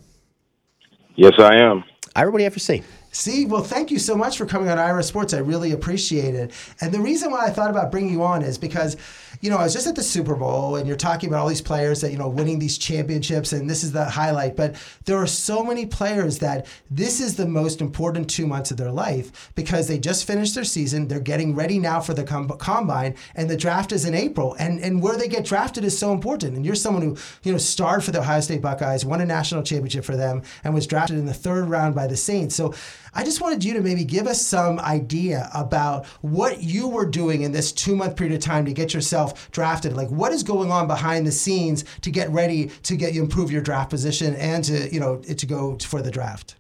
[1.16, 1.84] Yes, I am.
[2.16, 2.84] Ira, what do you have for Cie?
[3.12, 5.34] See, well, thank you so much for coming on Ira Sports.
[5.34, 6.52] I really appreciate it.
[6.82, 8.98] And the reason why I thought about bringing you on is because,
[9.46, 11.62] you know, I was just at the Super Bowl and you're talking about all these
[11.62, 14.56] players that, you know, winning these championships and this is the highlight.
[14.56, 14.74] But
[15.06, 18.92] there are so many players that this is the most important two months of their
[18.92, 21.08] life because they just finished their season.
[21.08, 24.56] They're getting ready now for the com- combine and the draft is in April.
[24.58, 26.56] And, and where they get drafted is so important.
[26.56, 29.62] And you're someone who, you know, starred for the Ohio State Buckeyes, won a national
[29.62, 32.56] championship for them, and was drafted in the third round by the Saints.
[32.56, 32.74] So
[33.16, 37.44] I just wanted you to maybe give us some idea about what you were doing
[37.44, 39.94] in this two month period of time to get yourself drafted.
[39.94, 43.52] Like what is going on behind the scenes to get ready to get you improve
[43.52, 46.56] your draft position and to you know to go for the draft.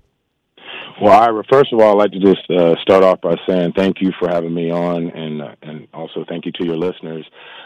[1.01, 3.99] Well, Ira, first of all, I'd like to just uh, start off by saying thank
[3.99, 7.25] you for having me on, and uh, and also thank you to your listeners.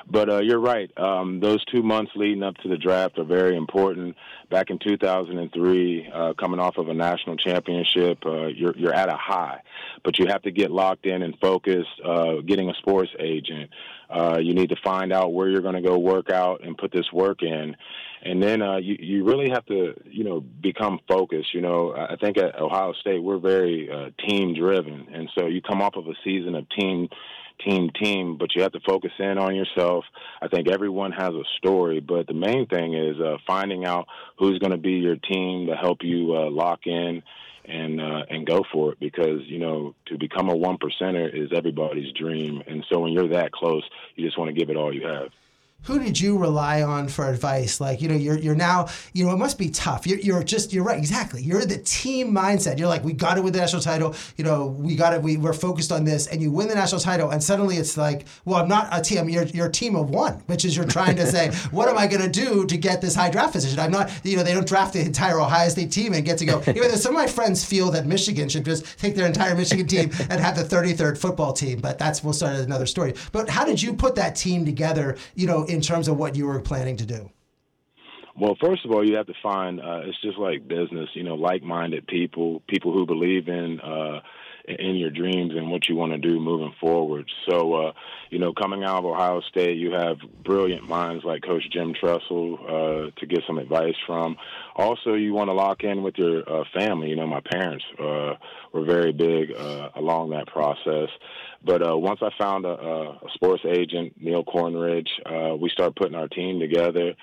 [0.10, 3.56] But uh, you're right; um, those two months leading up to the draft are very
[3.56, 4.16] important.
[4.50, 9.18] Back in 2003, uh, coming off of a national championship, uh, you're you're at a
[9.18, 9.62] high,
[10.04, 12.02] but you have to get locked in and focused.
[12.04, 13.70] Uh, getting a sports agent,
[14.10, 16.92] uh, you need to find out where you're going to go work out and put
[16.92, 17.76] this work in.
[18.22, 21.54] And then uh, you you really have to you know become focused.
[21.54, 25.62] You know, I think at Ohio State we're very uh, team driven, and so you
[25.62, 27.10] come off of a season of team
[27.66, 30.06] team team, but you have to focus in on yourself.
[30.42, 34.08] I think everyone has a story, but the main thing is uh, finding out
[34.38, 37.22] who's going to be your team to help you uh, lock in
[37.66, 41.52] and uh, and go for it because you know to become a one percenter is
[41.56, 43.84] everybody's dream, and so when you're that close,
[44.16, 45.30] you just want to give it all you have
[45.84, 47.80] who did you rely on for advice?
[47.80, 50.06] Like, you know, you're you're now, you know, it must be tough.
[50.06, 51.42] You're, you're just, you're right, exactly.
[51.42, 52.78] You're the team mindset.
[52.78, 54.14] You're like, we got it with the national title.
[54.38, 55.22] You know, we got it.
[55.22, 58.28] We we're focused on this, and you win the national title, and suddenly it's like,
[58.46, 59.30] well, I'm not a team.
[59.30, 62.08] You're you're a team of one, which is you're trying to say, what am I
[62.08, 63.80] going to do to get this high draft position?
[63.80, 66.46] I'm not, you know, they don't draft the entire Ohio State team and get to
[66.46, 66.62] go.
[66.68, 69.88] Even though some of my friends feel that Michigan should just take their entire Michigan
[69.88, 73.14] team and have the 33rd football team, but that's we'll start another story.
[73.32, 75.18] But how did you put that team together?
[75.36, 77.30] You know, in terms of what you were planning to do?
[78.40, 81.36] Well, first of all, you have to find uh, it's just like business, you know,
[81.36, 84.22] like-minded people, people who believe in uh,
[84.78, 87.30] in your dreams and what you want to do moving forward.
[87.50, 87.92] So, uh,
[88.30, 92.60] you know, coming out of Ohio State, you have brilliant minds like Coach Jim Tressel
[92.62, 94.38] uh, to get some advice from.
[94.76, 97.10] Also, you want to lock in with your uh, family.
[97.10, 98.36] You know, my parents uh,
[98.72, 101.10] were very big uh, along that process.
[101.64, 106.16] But uh, once I found a, a sports agent, Neil Cornrich, uh, we started putting
[106.16, 107.16] our team together.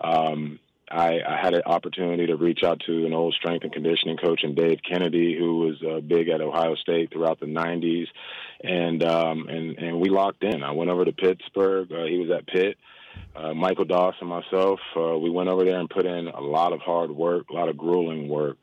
[0.00, 0.58] Um,
[0.90, 4.40] I, I, had an opportunity to reach out to an old strength and conditioning coach
[4.42, 8.06] and Dave Kennedy, who was uh, big at Ohio State throughout the '90s,
[8.62, 10.62] and um, and and we locked in.
[10.62, 11.90] I went over to Pittsburgh.
[11.90, 12.76] Uh, he was at Pitt.
[13.36, 16.72] Uh, Michael Doss and myself, uh, we went over there and put in a lot
[16.72, 18.58] of hard work, a lot of grueling work.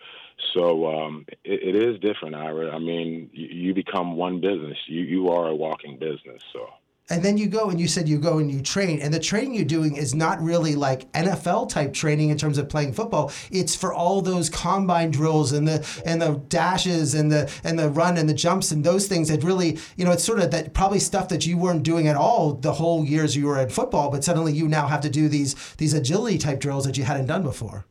[0.54, 2.72] So um, it, it is different, Ira.
[2.74, 4.78] I mean, you, you become one business.
[4.88, 6.42] You you are a walking business.
[6.54, 6.68] So.
[7.12, 9.54] And then you go and you said you go and you train, and the training
[9.54, 13.34] you're doing is not really like NFL type training in terms of playing football.
[13.52, 17.90] It's for all those combine drills and the and the dashes and the and the
[17.90, 20.74] run and the jumps and those things that really, you know, it's sort of that
[20.74, 24.10] probably stuff that you weren't doing at all the whole years you were at football,
[24.10, 27.26] but suddenly you now have to do these these agility type drills that you hadn't
[27.26, 27.86] done before.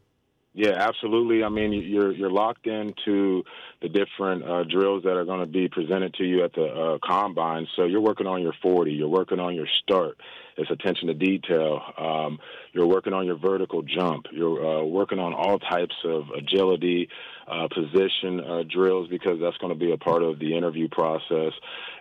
[0.53, 1.45] Yeah, absolutely.
[1.45, 3.45] I mean, you're you're locked into
[3.81, 6.99] the different uh, drills that are going to be presented to you at the uh,
[7.07, 7.69] combine.
[7.77, 10.19] So you're working on your 40, you're working on your start.
[10.57, 11.81] It's attention to detail.
[11.97, 12.39] Um,
[12.73, 14.27] you're working on your vertical jump.
[14.33, 17.09] You're uh, working on all types of agility,
[17.47, 21.53] uh, position uh, drills because that's going to be a part of the interview process.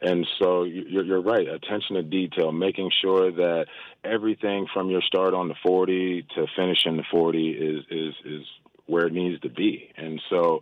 [0.02, 1.48] And so you're, you're right.
[1.48, 3.66] Attention to detail, making sure that
[4.04, 8.46] everything from your start on the 40 to finishing the 40 is is is
[8.86, 9.90] where it needs to be.
[9.98, 10.62] And so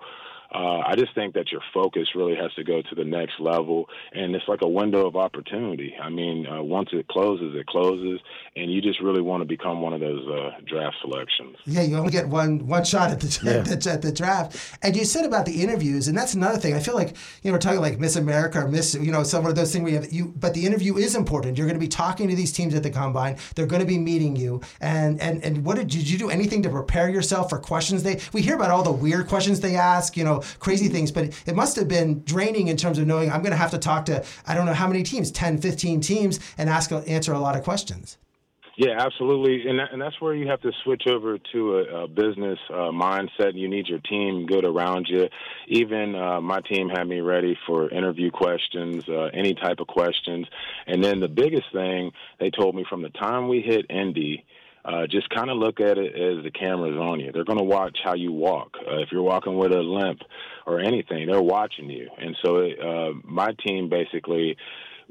[0.54, 3.90] uh, I just think that your focus really has to go to the next level,
[4.14, 5.96] and it's like a window of opportunity.
[6.02, 8.22] I mean, uh, once it closes, it closes,
[8.56, 11.58] and you just really want to become one of those uh, draft selections.
[11.66, 13.52] Yeah, you only get one one shot at the, yeah.
[13.74, 14.78] at the, at the draft.
[14.82, 16.76] And you said about the interviews, and that's another thing.
[16.76, 17.10] I feel like
[17.42, 19.84] you know we're talking like Miss America or Miss, you know, some of those things
[19.84, 20.12] we have.
[20.14, 21.58] You, but the interview is important.
[21.58, 23.38] You're going to be talking to these teams at the combine.
[23.56, 24.62] They're going to be meeting you.
[24.80, 28.04] And and and what did, did you do anything to prepare yourself for questions?
[28.04, 30.16] They we hear about all the weird questions they ask.
[30.16, 33.42] You know crazy things, but it must have been draining in terms of knowing I'm
[33.42, 36.40] going to have to talk to, I don't know how many teams, 10, 15 teams,
[36.58, 38.18] and ask, answer a lot of questions.
[38.78, 42.08] Yeah, absolutely, and that, and that's where you have to switch over to a, a
[42.08, 43.56] business uh, mindset.
[43.56, 45.30] You need your team good around you.
[45.68, 50.46] Even uh, my team had me ready for interview questions, uh, any type of questions,
[50.86, 54.46] and then the biggest thing they told me from the time we hit Indy
[54.88, 57.32] uh, just kind of look at it as the camera's on you.
[57.34, 58.72] They're going to watch how you walk.
[58.80, 60.22] Uh, if you're walking with a limp
[60.66, 62.10] or anything, they're watching you.
[62.18, 64.56] And so it, uh, my team basically,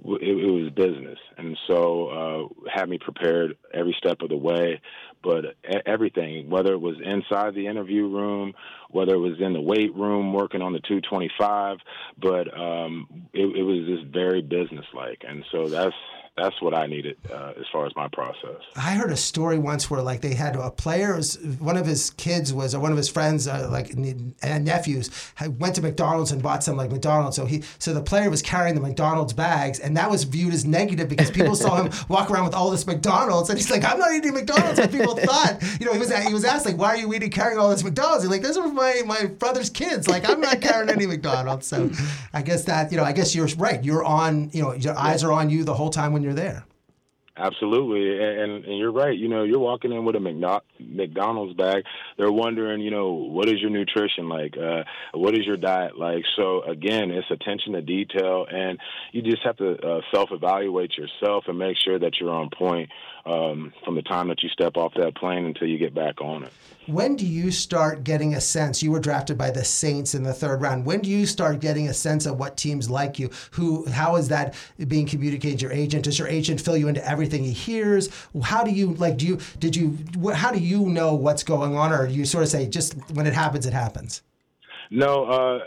[0.02, 1.18] it, it was business.
[1.36, 4.80] And so uh, had me prepared every step of the way.
[5.22, 5.56] But
[5.86, 8.54] everything, whether it was inside the interview room,
[8.90, 11.78] whether it was in the weight room working on the 225,
[12.22, 15.22] but um, it, it was just very businesslike.
[15.26, 15.96] And so that's
[16.36, 18.60] that's what I needed uh, as far as my process.
[18.76, 21.18] I heard a story once where like they had a player,
[21.58, 24.34] one of his kids was, or one of his friends, uh, like and
[24.64, 25.10] nephews,
[25.58, 27.36] went to McDonald's and bought some like McDonald's.
[27.36, 30.66] So he, so the player was carrying the McDonald's bags, and that was viewed as
[30.66, 33.98] negative because people saw him walk around with all this McDonald's, and he's like, I'm
[33.98, 34.78] not eating McDonald's.
[34.78, 37.30] And people thought, you know, he was he was asked like, why are you eating
[37.30, 38.24] carrying all this McDonald's?
[38.24, 40.06] He's like, those are my my brother's kids.
[40.06, 41.66] Like I'm not carrying any McDonald's.
[41.66, 41.90] So
[42.34, 43.82] I guess that you know, I guess you're right.
[43.82, 46.64] You're on, you know, your eyes are on you the whole time when you're there.
[47.38, 49.16] Absolutely, and, and you're right.
[49.16, 51.84] You know, you're walking in with a McDonald's bag.
[52.16, 54.56] They're wondering, you know, what is your nutrition like?
[54.56, 56.24] Uh, what is your diet like?
[56.34, 58.78] So again, it's attention to detail, and
[59.12, 62.88] you just have to uh, self-evaluate yourself and make sure that you're on point
[63.26, 66.44] um, from the time that you step off that plane until you get back on
[66.44, 66.52] it.
[66.86, 68.82] When do you start getting a sense?
[68.82, 70.86] You were drafted by the Saints in the third round.
[70.86, 73.30] When do you start getting a sense of what teams like you?
[73.52, 73.86] Who?
[73.86, 74.54] How is that
[74.86, 76.04] being communicated to your agent?
[76.04, 78.08] Does your agent fill you into everything he hears?
[78.42, 79.16] How do you like?
[79.16, 79.98] Do you did you?
[80.32, 83.26] How do you know what's going on, or do you sort of say just when
[83.26, 84.22] it happens, it happens?
[84.90, 85.58] No, uh,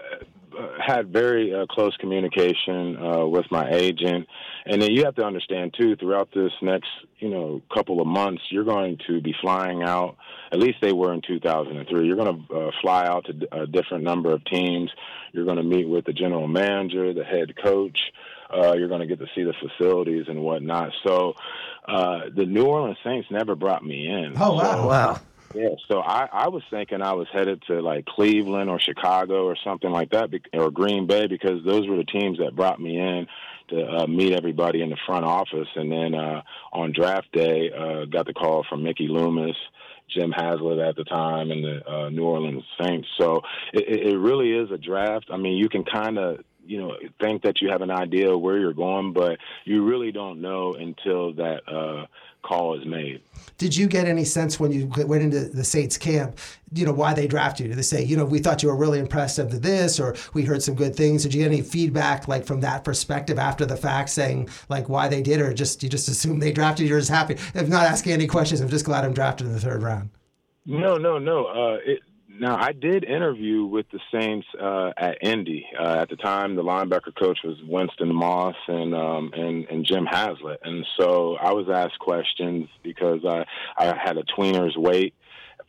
[0.86, 4.28] had very uh, close communication uh, with my agent,
[4.70, 5.96] and then you have to understand too.
[5.96, 10.16] Throughout this next, you know, couple of months, you're going to be flying out.
[10.52, 12.06] At least they were in 2003.
[12.06, 14.92] You're going to uh, fly out to a different number of teams.
[15.32, 18.00] You're going to meet with the general manager, the head coach.
[18.52, 20.92] Uh, you're going to get to see the facilities and whatnot.
[21.04, 21.34] So,
[21.88, 24.34] uh, the New Orleans Saints never brought me in.
[24.38, 24.62] Oh wow!
[24.72, 25.22] So, Wow.
[25.54, 29.56] Yeah, so I, I was thinking I was headed to like Cleveland or Chicago or
[29.64, 33.28] something like that, or Green Bay, because those were the teams that brought me in
[33.70, 35.68] to uh, meet everybody in the front office.
[35.76, 36.42] And then uh,
[36.74, 39.56] on draft day, uh, got the call from Mickey Loomis,
[40.14, 43.08] Jim Haslett at the time, and the uh, New Orleans Saints.
[43.18, 43.42] So
[43.74, 45.28] it, it really is a draft.
[45.32, 46.40] I mean, you can kind of
[46.70, 50.12] you know think that you have an idea of where you're going, but you really
[50.12, 52.06] don't know until that uh,
[52.44, 53.22] call is made.
[53.58, 56.38] Did you get any sense when you went into the Saints camp,
[56.74, 57.70] you know, why they drafted you?
[57.70, 60.44] Did they say, you know, we thought you were really impressed of this, or we
[60.44, 61.24] heard some good things?
[61.24, 65.08] Did you get any feedback, like from that perspective after the fact, saying like why
[65.08, 66.90] they did, or just you just assume they drafted you?
[66.90, 67.36] You're just happy.
[67.56, 68.62] I'm not asking any questions.
[68.62, 70.12] I'm just glad I'm drafted in the third round.
[70.66, 71.46] No, no, no.
[71.46, 72.02] Uh, it,
[72.40, 75.66] now I did interview with the Saints uh, at Indy.
[75.78, 80.06] Uh, at the time, the linebacker coach was Winston Moss and um, and and Jim
[80.06, 83.46] Haslett, and so I was asked questions because I
[83.78, 85.14] I had a tweener's weight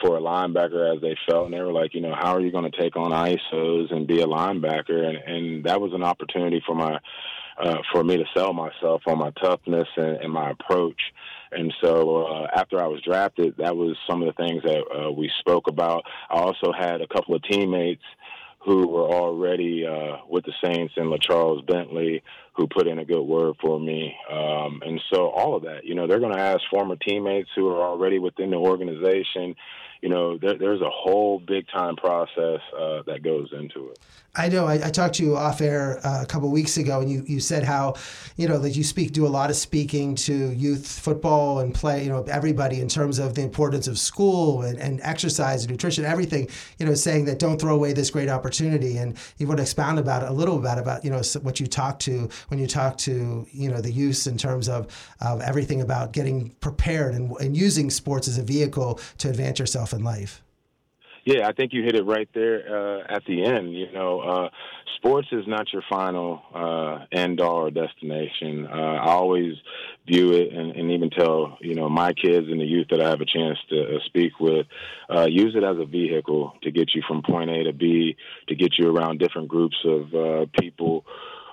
[0.01, 2.53] for a linebacker as they felt, and they were like, you know, how are you
[2.53, 5.05] going to take on ISOs and be a linebacker?
[5.09, 6.99] And and that was an opportunity for my
[7.62, 11.01] uh, for me to sell myself on my toughness and, and my approach.
[11.53, 15.11] And so uh, after I was drafted, that was some of the things that uh,
[15.11, 16.05] we spoke about.
[16.30, 18.05] I also had a couple of teammates
[18.61, 22.22] who were already uh, with the Saints and LeCharles Bentley,
[22.55, 24.14] who put in a good word for me.
[24.30, 27.68] Um, and so all of that, you know, they're going to ask former teammates who
[27.68, 29.55] are already within the organization.
[30.03, 33.98] You know, there, there's a whole big time process uh, that goes into it.
[34.36, 34.64] I know.
[34.64, 37.40] I, I talked to you off air uh, a couple weeks ago, and you, you
[37.40, 37.94] said how,
[38.36, 42.05] you know, that you speak, do a lot of speaking to youth football and play,
[42.05, 46.05] you know, everybody in terms of the importance of school and, and exercise and nutrition,
[46.05, 46.48] everything,
[46.78, 48.98] you know, saying that don't throw away this great opportunity.
[48.98, 51.66] And you want to expound about it a little about about you know what you
[51.66, 54.86] talk to when you talk to you know the youth in terms of
[55.20, 59.93] of everything about getting prepared and, and using sports as a vehicle to advance yourself
[59.93, 60.43] in life.
[61.24, 63.74] Yeah, I think you hit it right there uh, at the end.
[63.74, 64.49] You know, uh,
[64.97, 68.66] sports is not your final uh, end all or destination.
[68.66, 69.55] Uh, I always
[70.07, 73.11] view it and, and even tell you know my kids and the youth that I
[73.11, 74.66] have a chance to uh, speak with,
[75.14, 78.16] uh, use it as a vehicle to get you from point A to B,
[78.49, 81.05] to get you around different groups of people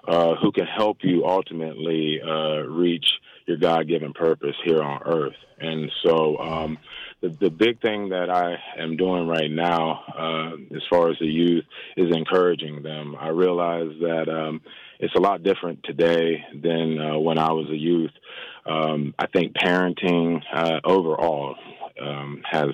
[0.08, 3.06] uh, who can help you ultimately uh, reach
[3.46, 5.36] your God-given purpose here on Earth.
[5.60, 6.78] And so, um,
[7.22, 11.26] the the big thing that I am doing right now, uh, as far as the
[11.26, 13.16] youth, is encouraging them.
[13.20, 14.62] I realize that um,
[15.00, 18.12] it's a lot different today than uh, when I was a youth.
[18.66, 21.56] Um, I think parenting uh, overall
[22.02, 22.70] um, has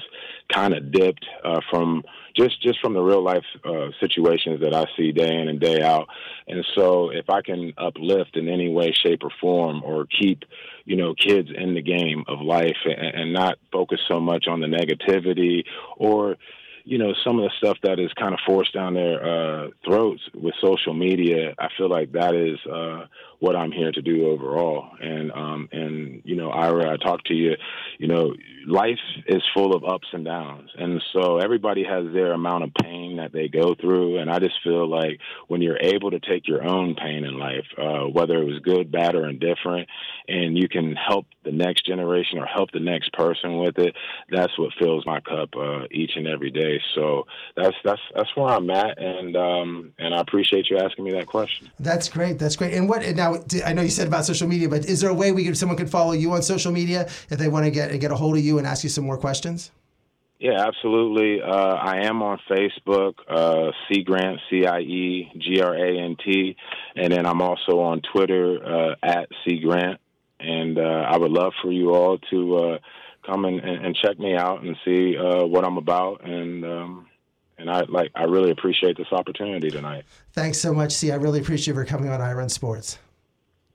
[0.51, 2.03] kind of dipped uh, from
[2.36, 5.82] just just from the real life uh, situations that I see day in and day
[5.82, 6.07] out.
[6.47, 10.43] And so, if I can uplift in any way, shape, or form, or keep
[10.86, 14.59] you know kids in the game of life and, and not focus so much on
[14.59, 15.63] the negativity
[15.97, 16.38] or
[16.86, 20.21] you know some of the stuff that is kind of forced down their uh, throats
[20.34, 21.53] with social media.
[21.57, 23.05] I feel like that is uh,
[23.44, 24.91] what I'm here to do overall.
[25.02, 27.58] And um, and you know, Ira, I talked to you.
[28.00, 28.34] You know,
[28.66, 33.18] life is full of ups and downs, and so everybody has their amount of pain
[33.18, 34.20] that they go through.
[34.20, 35.20] And I just feel like
[35.50, 38.89] when you're able to take your own pain in life, uh, whether it was good,
[38.94, 39.89] bad, or indifferent,
[40.30, 43.94] and you can help the next generation or help the next person with it,
[44.30, 46.80] that's what fills my cup uh, each and every day.
[46.96, 47.26] So
[47.58, 51.28] that's that's that's where I'm at, and um, and I appreciate you asking me that
[51.28, 51.70] question.
[51.78, 52.39] That's great.
[52.39, 52.74] That's great.
[52.74, 53.33] And what now?
[53.66, 55.78] I know you said about social media, but is there a way we could someone
[55.78, 58.44] could follow you on social media if they want to get get a hold of
[58.44, 59.72] you and ask you some more questions?
[60.40, 61.42] Yeah, absolutely.
[61.42, 66.18] Uh, I am on Facebook, uh, Cie Grant, C I E G R A N
[66.24, 66.58] T,
[66.98, 70.02] and then I'm also on Twitter uh, at Cie Grant.
[70.42, 72.78] And uh, I would love for you all to uh,
[73.26, 76.26] come and, and check me out and see uh, what I'm about.
[76.26, 77.08] And um,
[77.58, 80.04] and I like I really appreciate this opportunity tonight.
[80.34, 83.00] Thanks so much, Cie I really appreciate you for coming on Ira on Sports.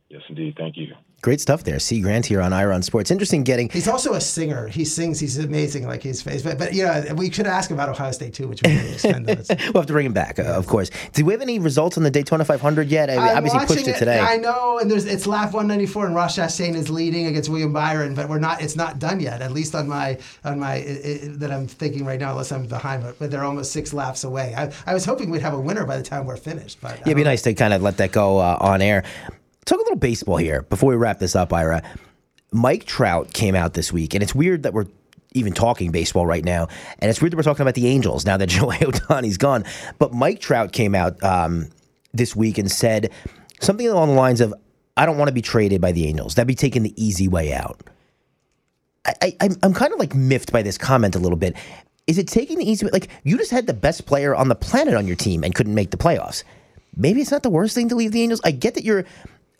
[0.09, 0.55] Yes, indeed.
[0.57, 0.95] Thank you.
[1.21, 1.81] Great stuff there.
[1.81, 3.11] Cie Grant here on Ira on Sports.
[3.11, 3.69] Interesting getting.
[3.71, 4.69] He's also a singer.
[4.69, 5.19] He sings.
[5.19, 5.85] He's amazing.
[5.85, 6.43] Like his face.
[6.43, 9.37] But, but yeah, we should ask about Ohio State too, which we didn't spend on.
[9.49, 10.91] we'll have to bring him back, uh, of course.
[11.15, 13.11] Do we have any results on the Daytona 500 yet?
[13.11, 14.21] I mean, I'm obviously pushed watching it today.
[14.21, 18.15] I know, and there's it's lap 194, and Ross Chastain is leading against William Byron,
[18.15, 18.63] but we're not.
[18.63, 19.43] It's not done yet.
[19.43, 22.69] At least on my on my i i that I'm thinking right now, unless I'm
[22.69, 23.03] behind.
[23.03, 24.55] But, but they're almost six laps away.
[24.57, 26.81] I, I was hoping we'd have a winner by the time we're finished.
[26.81, 29.03] But Yeah, it'd be nice to kind of let that go uh, on air.
[29.69, 31.83] Talk a little baseball here before we wrap this up, Ira.
[32.53, 34.87] Mike Trout came out this week, and it's weird that we're
[35.35, 36.69] even talking baseball right now,
[37.01, 39.66] and it's weird that we're talking about the Angels now that Shohei Ohtani's gone.
[39.99, 41.69] But Mike Trout came out um,
[42.14, 43.11] this week and said
[43.61, 44.55] something along the lines of,
[44.97, 46.35] "I don't want to be traded by the Angels.
[46.35, 47.79] That'd be taking the easy way out."
[49.05, 51.55] I, I, I'm, I'm kind of like miffed by this comment a little bit.
[52.07, 52.93] Is it taking the easy way?
[52.95, 55.75] Like you just had the best player on the planet on your team and couldn't
[55.75, 56.43] make the playoffs.
[56.97, 58.41] Maybe it's not the worst thing to leave the Angels.
[58.45, 59.05] I get that you're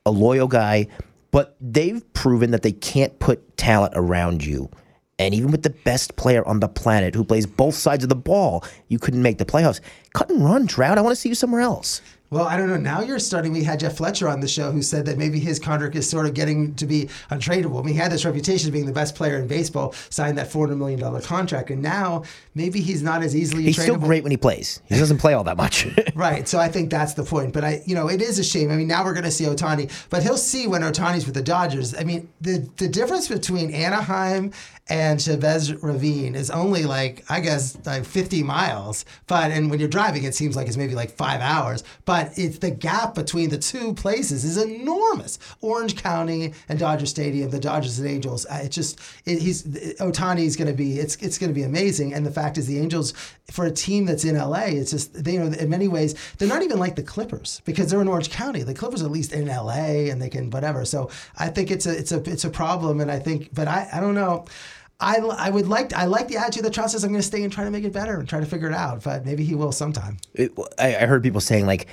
[0.09, 0.89] a loyal guy,
[1.31, 4.71] but they've proven that they can't put talent around you.
[5.19, 8.17] And even with the best player on the planet who plays both sides of the
[8.17, 9.81] ball, you couldn't make the playoffs.
[10.15, 10.97] Cut and run, Trout.
[10.97, 12.01] I want to see you somewhere else.
[12.31, 12.77] Well, I don't know.
[12.77, 13.53] Now you're starting.
[13.53, 16.27] We had Jeff Fletcher on the show who said that maybe his contract is sort
[16.27, 17.81] of getting to be untradeable.
[17.81, 20.51] I mean, he had this reputation of being the best player in baseball, signed that
[20.51, 22.25] $400 million contract, and now
[22.55, 23.83] maybe he's not as easily He's tradable.
[23.83, 24.83] still great when he plays.
[24.87, 25.87] He doesn't play all that much.
[26.15, 26.49] Right.
[26.49, 27.53] So I think that's the point.
[27.53, 28.73] But I, you know, it is a shame.
[28.73, 31.43] I mean, now we're going to see Ohtani, but he'll see when Ohtani's with the
[31.43, 31.95] Dodgers.
[31.95, 34.53] I mean, the the difference between Anaheim
[34.89, 39.05] and Chavez Ravine is only like I guess like 50 miles.
[39.27, 41.85] But and when you're driving, it seems like it's maybe like five hours.
[42.05, 45.39] But it's the gap between the two places is enormous.
[45.61, 48.47] Orange County and Dodger Stadium, the Dodgers and Angels.
[48.47, 52.15] uh, It just it, he's is going to be it's it's going to be amazing.
[52.15, 53.13] And the fact is, the Angels
[53.51, 56.49] for a team that's in LA, it's just they you know in many ways they're
[56.49, 58.63] not even like the Clippers because they're in Orange County.
[58.63, 60.85] The Clippers are at least in LA and they can whatever.
[60.85, 63.01] So I think it's a it's a it's a problem.
[63.01, 64.45] And I think, but I I don't know.
[65.01, 67.45] I, I would like I like the attitude that Trout says I'm going to stay
[67.45, 69.05] and try to make it better and try to figure it out.
[69.05, 70.17] But maybe he will sometime.
[70.35, 71.87] it, I, I heard people saying like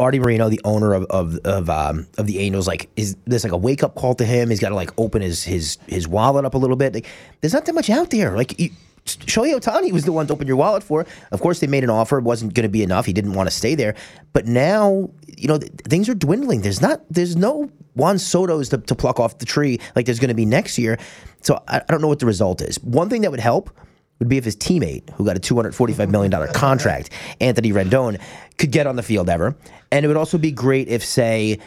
[0.00, 3.52] Arte Moreno, the owner of of of, um, of the Angels, like is there's like
[3.52, 4.50] a wake up call to him.
[4.50, 6.92] He's got to like open his his his wallet up a little bit.
[6.92, 7.06] Like,
[7.40, 8.36] there's not that much out there.
[8.36, 8.70] Like you,
[9.04, 11.06] Shohei Ohtani was the one to open your wallet for.
[11.32, 12.18] Of course, they made an offer.
[12.18, 13.06] It wasn't going to be enough.
[13.06, 13.94] He didn't want to stay there.
[14.32, 16.62] But now, you know, th- things are dwindling.
[16.62, 17.02] There's not.
[17.10, 20.46] There's no Juan Soto's to, to pluck off the tree like there's going to be
[20.46, 20.98] next year.
[21.42, 22.82] So I, I don't know what the result is.
[22.82, 23.70] One thing that would help
[24.18, 28.20] would be if his teammate, who got a $245 million contract, Anthony Rendon,
[28.56, 29.56] could get on the field ever.
[29.90, 31.58] And it would also be great if, say,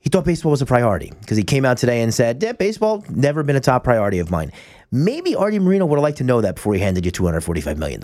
[0.00, 3.04] he thought baseball was a priority because he came out today and said, yeah, baseball
[3.10, 4.50] never been a top priority of mine.
[4.90, 8.00] Maybe Arte Moreno would have liked to know that before he handed you $245 million.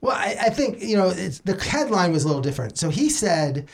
[0.00, 2.78] Well, I, I think you know the headline was a little different.
[2.78, 3.68] So he said,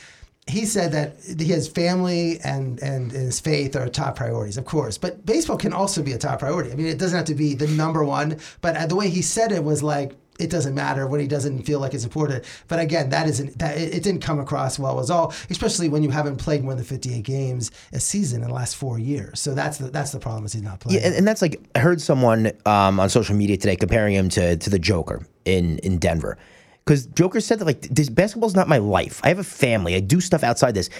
[0.46, 4.98] he said that his family and and his faith are top priorities, of course.
[4.98, 6.72] But baseball can also be a top priority.
[6.72, 8.38] I mean, it doesn't have to be the number one.
[8.62, 11.80] But the way he said it was like it doesn't matter when he doesn't feel
[11.80, 12.44] like it's important.
[12.68, 16.10] But again, that isn't that it, didn't come across well as all, especially when you
[16.10, 19.40] haven't played more than 58 games a season in the last four years.
[19.40, 21.00] So that's the that's the problem is he's not playing.
[21.00, 24.28] Yeah, and, and that's like I heard someone um, on social media today comparing him
[24.30, 26.38] to to the Joker in in Denver,
[26.84, 29.20] because Joker said that like this basketball's not my life.
[29.22, 29.94] I have a family.
[29.94, 30.90] I do stuff outside this.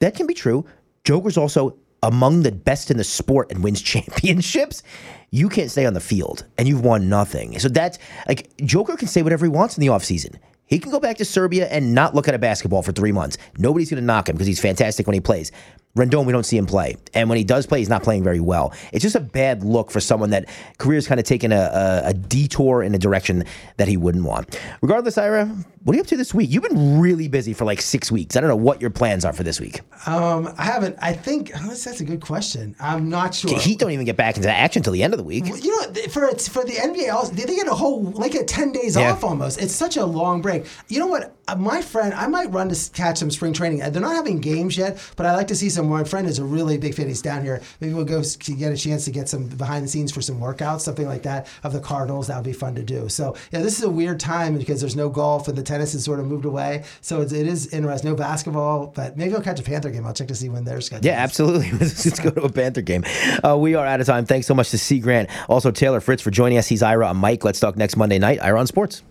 [0.00, 0.64] That can be true.
[1.04, 4.82] Joker's also among the best in the sport and wins championships.
[5.30, 7.58] You can't stay on the field and you've won nothing.
[7.58, 10.36] So that's like Joker can say whatever he wants in the offseason.
[10.68, 13.38] He can go back to Serbia and not look at a basketball for three months.
[13.56, 15.50] Nobody's going to knock him because he's fantastic when he plays.
[15.96, 16.96] Rendon, we don't see him play.
[17.14, 18.72] And when he does play, he's not playing very well.
[18.92, 22.14] It's just a bad look for someone that career's kind of taken a, a, a
[22.14, 23.44] detour in a direction
[23.78, 24.60] that he wouldn't want.
[24.80, 25.46] Regardless, Ira,
[25.82, 26.50] what are you up to this week?
[26.50, 28.36] You've been really busy for like six weeks.
[28.36, 29.80] I don't know what your plans are for this week.
[30.06, 30.96] Um, I haven't.
[31.00, 32.76] I think that's, a good question.
[32.78, 33.58] I'm not sure.
[33.58, 35.46] He don't even get back into action until the end of the week.
[35.46, 38.94] You know, for for the NBA, they they get a whole like a ten days
[38.94, 39.12] Yeah.
[39.12, 39.60] off almost.
[39.60, 40.66] It's such a long break.
[40.88, 41.34] You know what?
[41.48, 43.82] Uh, My friend, I might run to catch some spring training.
[43.82, 45.88] Uh, They're not having games yet, but I like to see some.
[45.88, 47.08] My friend is a really big fan.
[47.08, 47.62] He's down here.
[47.80, 48.22] Maybe we'll go
[48.56, 51.48] get a chance to get some behind the scenes for some workouts, something like that
[51.64, 52.26] of the Cardinals.
[52.26, 53.08] That would be fun to do.
[53.08, 56.04] So yeah, this is a weird time because there's no golf and the tennis has
[56.04, 56.84] sort of moved away.
[57.00, 58.10] So it's, it is interesting.
[58.10, 60.06] No basketball, but maybe I'll catch a Panther game.
[60.06, 61.04] I'll check to see when they're scheduled.
[61.04, 61.70] Yeah, absolutely.
[61.78, 63.04] Let's let's go to a Panther game.
[63.42, 64.26] Uh, we are out of time.
[64.26, 65.28] Thanks so much to Cie Grant.
[65.48, 66.66] Also, Taylor Fritz for joining us.
[66.68, 67.08] He's Ira.
[67.08, 67.44] I'm Mike.
[67.44, 68.42] Let's talk next Monday night.
[68.42, 69.02] Ira on Sports.